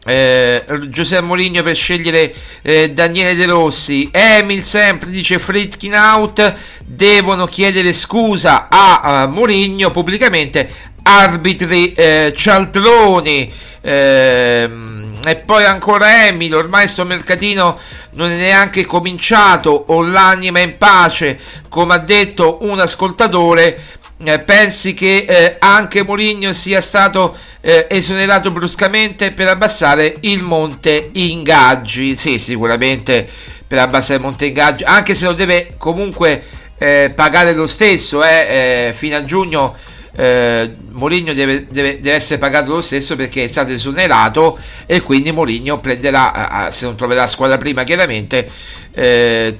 [0.04, 4.08] eh, Giuseppe Mourinho per scegliere eh, Daniele De Rossi.
[4.12, 6.54] Emil sempre dice Fritkin out
[6.84, 10.68] devono chiedere scusa a, a Mourinho pubblicamente
[11.02, 13.52] arbitri eh, cialtroni.
[13.80, 17.78] Ehm, e poi ancora Emil ormai sto mercatino
[18.12, 21.38] non è neanche cominciato ho l'anima in pace
[21.68, 23.80] come ha detto un ascoltatore
[24.24, 31.10] eh, pensi che eh, anche Mourinho sia stato eh, esonerato bruscamente per abbassare il monte
[31.12, 32.16] ingaggi?
[32.16, 33.28] Sì, sicuramente
[33.66, 36.42] per abbassare il monte ingaggi, anche se lo deve comunque
[36.78, 39.74] eh, pagare lo stesso, eh, eh, fino a giugno.
[40.14, 45.32] Eh, Mourinho deve, deve- deve essere pagato lo stesso perché è stato esonerato e quindi
[45.32, 48.46] Mourinho prenderà, se non troverà squadra prima chiaramente,
[48.92, 49.58] eh,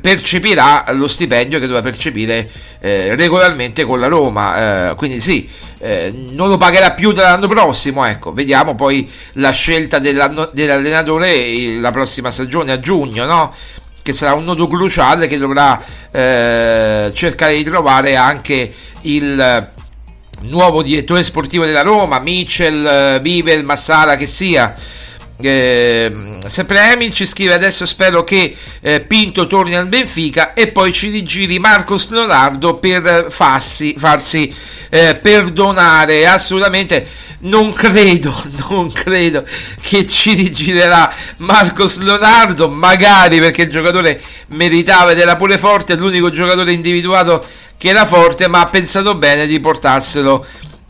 [0.00, 2.50] percepirà lo stipendio che doveva percepire
[2.80, 4.90] eh, regolarmente con la Roma.
[4.90, 5.48] Eh, quindi sì,
[5.78, 8.04] eh, non lo pagherà più dall'anno prossimo.
[8.04, 13.54] Ecco, vediamo poi la scelta dell'allenatore la prossima stagione a giugno, no?
[14.02, 15.78] che sarà un nodo cruciale che dovrà
[16.10, 19.68] eh, cercare di trovare anche il
[20.42, 24.74] nuovo direttore sportivo della Roma, Mitchell, Bivel, Massara che sia.
[25.42, 30.92] Eh, sempre Emil ci scrive adesso spero che eh, Pinto torni al Benfica e poi
[30.92, 34.54] ci rigiri Marcos Leonardo per farsi, farsi
[34.88, 36.26] eh, perdonare.
[36.26, 37.06] Assolutamente
[37.40, 38.34] non credo
[38.68, 39.44] non credo
[39.80, 46.30] che ci rigirerà Marcos Leonardo magari perché il giocatore meritava ed era pure forte l'unico
[46.30, 47.44] giocatore individuato
[47.78, 50.44] che era forte ma ha pensato bene di portarselo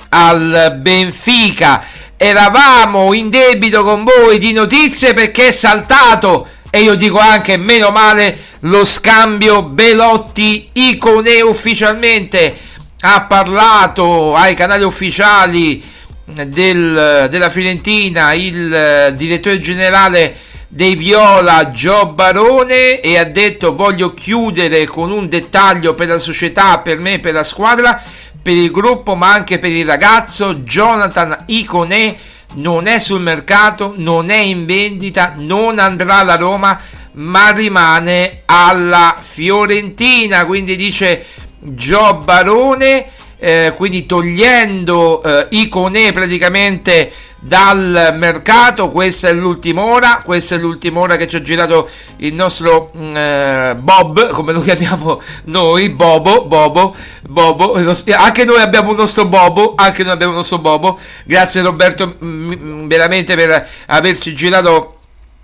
[0.09, 1.85] al Benfica
[2.23, 6.47] eravamo in debito con voi di notizie perché è saltato.
[6.69, 12.55] E io dico anche meno male lo scambio Belotti-Icone ufficialmente.
[13.01, 15.83] Ha parlato ai canali ufficiali
[16.27, 20.37] del, della Fiorentina il direttore generale
[20.69, 26.81] dei Viola Gio Barone e ha detto voglio chiudere con un dettaglio per la società,
[26.81, 28.01] per me, per la squadra
[28.43, 32.17] per il gruppo ma anche per il ragazzo Jonathan Iconè
[32.55, 36.81] non è sul mercato, non è in vendita, non andrà alla Roma
[37.13, 40.47] ma rimane alla Fiorentina.
[40.47, 41.25] Quindi dice
[41.59, 43.11] Gio Barone
[43.41, 47.11] eh, quindi togliendo eh, Iconè praticamente
[47.41, 48.91] dal mercato.
[48.91, 50.21] Questa è l'ultima ora.
[50.23, 51.89] Questa è l'ultima ora che ci ha girato
[52.19, 57.75] il nostro mm, eh, Bob, come lo chiamiamo noi, Bobo, Bobo, Bobo.
[58.17, 59.73] Anche noi abbiamo un nostro Bobo.
[59.75, 60.99] Anche noi abbiamo un nostro Bobo.
[61.25, 64.97] Grazie Roberto, m- m- veramente per averci girato.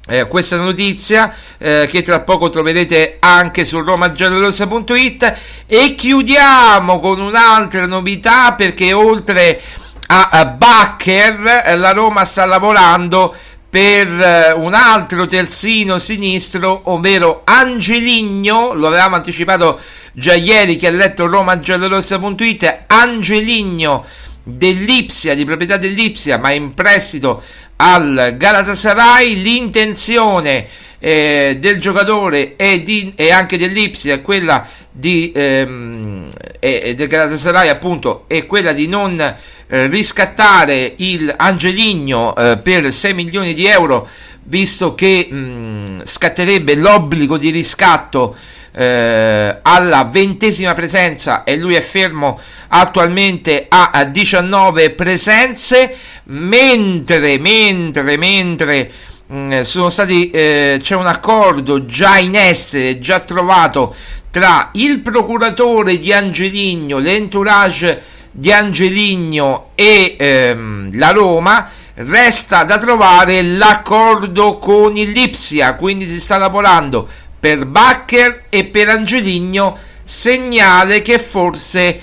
[0.09, 5.35] Eh, questa notizia eh, che tra poco troverete anche su romagiallorossa.it
[5.67, 9.61] e chiudiamo con un'altra novità perché oltre
[10.09, 13.35] a Bacher, eh, la Roma sta lavorando
[13.69, 19.81] per eh, un altro terzino sinistro, ovvero Angeligno, lo avevamo anticipato
[20.13, 24.05] già ieri che ha letto romagiallorossa.it, Angeligno
[24.45, 27.43] dell'Ipsia, di proprietà dell'Ipsia, ma in prestito
[27.77, 30.67] al Galatasaray, l'intenzione
[30.99, 36.29] eh, del giocatore e, di, e anche dell'Ipsia è quella di ehm,
[36.59, 43.13] e, del Galatasaray appunto è quella di non eh, riscattare il Angeligno eh, per 6
[43.13, 44.09] milioni di euro
[44.45, 48.35] visto che mh, scatterebbe l'obbligo di riscatto
[48.79, 52.39] eh, alla ventesima presenza e lui è fermo
[52.69, 58.91] attualmente a 19 presenze mentre mentre mentre
[59.29, 63.95] mh, sono stati eh, c'è un accordo già in essere già trovato
[64.31, 73.41] tra il procuratore di Angeligno, l'entourage di Angeligno e ehm, la Roma, resta da trovare
[73.43, 77.09] l'accordo con il Lipsia, quindi si sta lavorando
[77.47, 82.01] per Bacher e per Angeligno, segnale che forse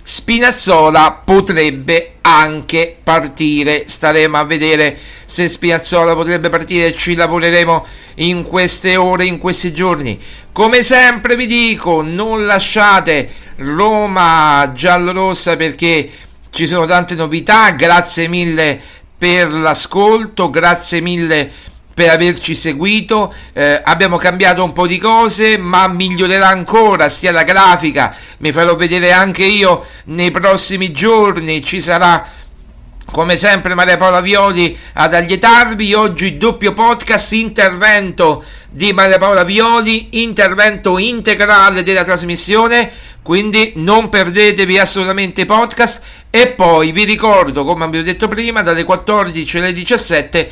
[0.00, 4.96] Spinazzola potrebbe anche partire, staremo a vedere
[5.26, 7.84] se Spinazzola potrebbe partire, ci lavoreremo
[8.18, 10.16] in queste ore, in questi giorni.
[10.52, 16.08] Come sempre vi dico, non lasciate Roma giallorossa perché
[16.50, 17.72] ci sono tante novità.
[17.72, 18.80] Grazie mille
[19.18, 21.50] per l'ascolto, grazie mille
[21.94, 23.32] per averci seguito.
[23.52, 28.14] Eh, abbiamo cambiato un po' di cose, ma migliorerà ancora sia la grafica.
[28.38, 31.62] Mi farò vedere anche io nei prossimi giorni.
[31.62, 32.42] Ci sarà
[33.10, 40.22] come sempre Maria Paola Violi ad allietarvi, oggi doppio podcast, intervento di Maria Paola Violi,
[40.22, 42.90] intervento integrale della trasmissione,
[43.22, 48.82] quindi non perdetevi assolutamente i podcast e poi vi ricordo, come abbiamo detto prima, dalle
[48.82, 50.50] 14 alle 17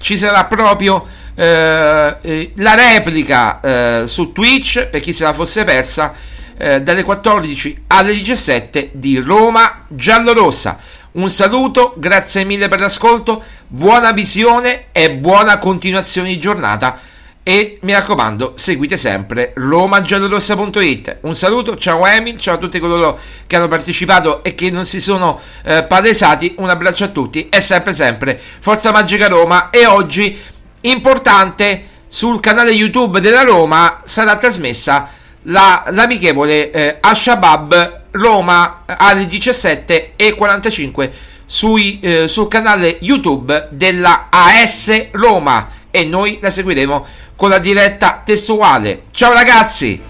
[0.00, 5.64] ci sarà proprio eh, eh, la replica eh, su Twitch, per chi se la fosse
[5.64, 6.12] persa,
[6.56, 10.78] eh, dalle 14 alle 17 di Roma Giallorossa.
[11.12, 16.98] Un saluto, grazie mille per l'ascolto, buona visione e buona continuazione di giornata.
[17.42, 21.20] E mi raccomando, seguite sempre romagiallorossa.it.
[21.22, 25.00] Un saluto, ciao Emil, ciao a tutti coloro che hanno partecipato e che non si
[25.00, 26.56] sono eh, palesati.
[26.58, 29.70] Un abbraccio a tutti e sempre sempre Forza Magica Roma.
[29.70, 30.38] E oggi,
[30.82, 35.08] importante, sul canale YouTube della Roma sarà trasmessa
[35.44, 41.10] la, l'amichevole eh, Ashabab Roma alle 17.45
[41.46, 47.06] sui, eh, sul canale YouTube della AS Roma e noi la seguiremo
[47.40, 49.04] con la diretta testuale.
[49.12, 50.09] Ciao ragazzi!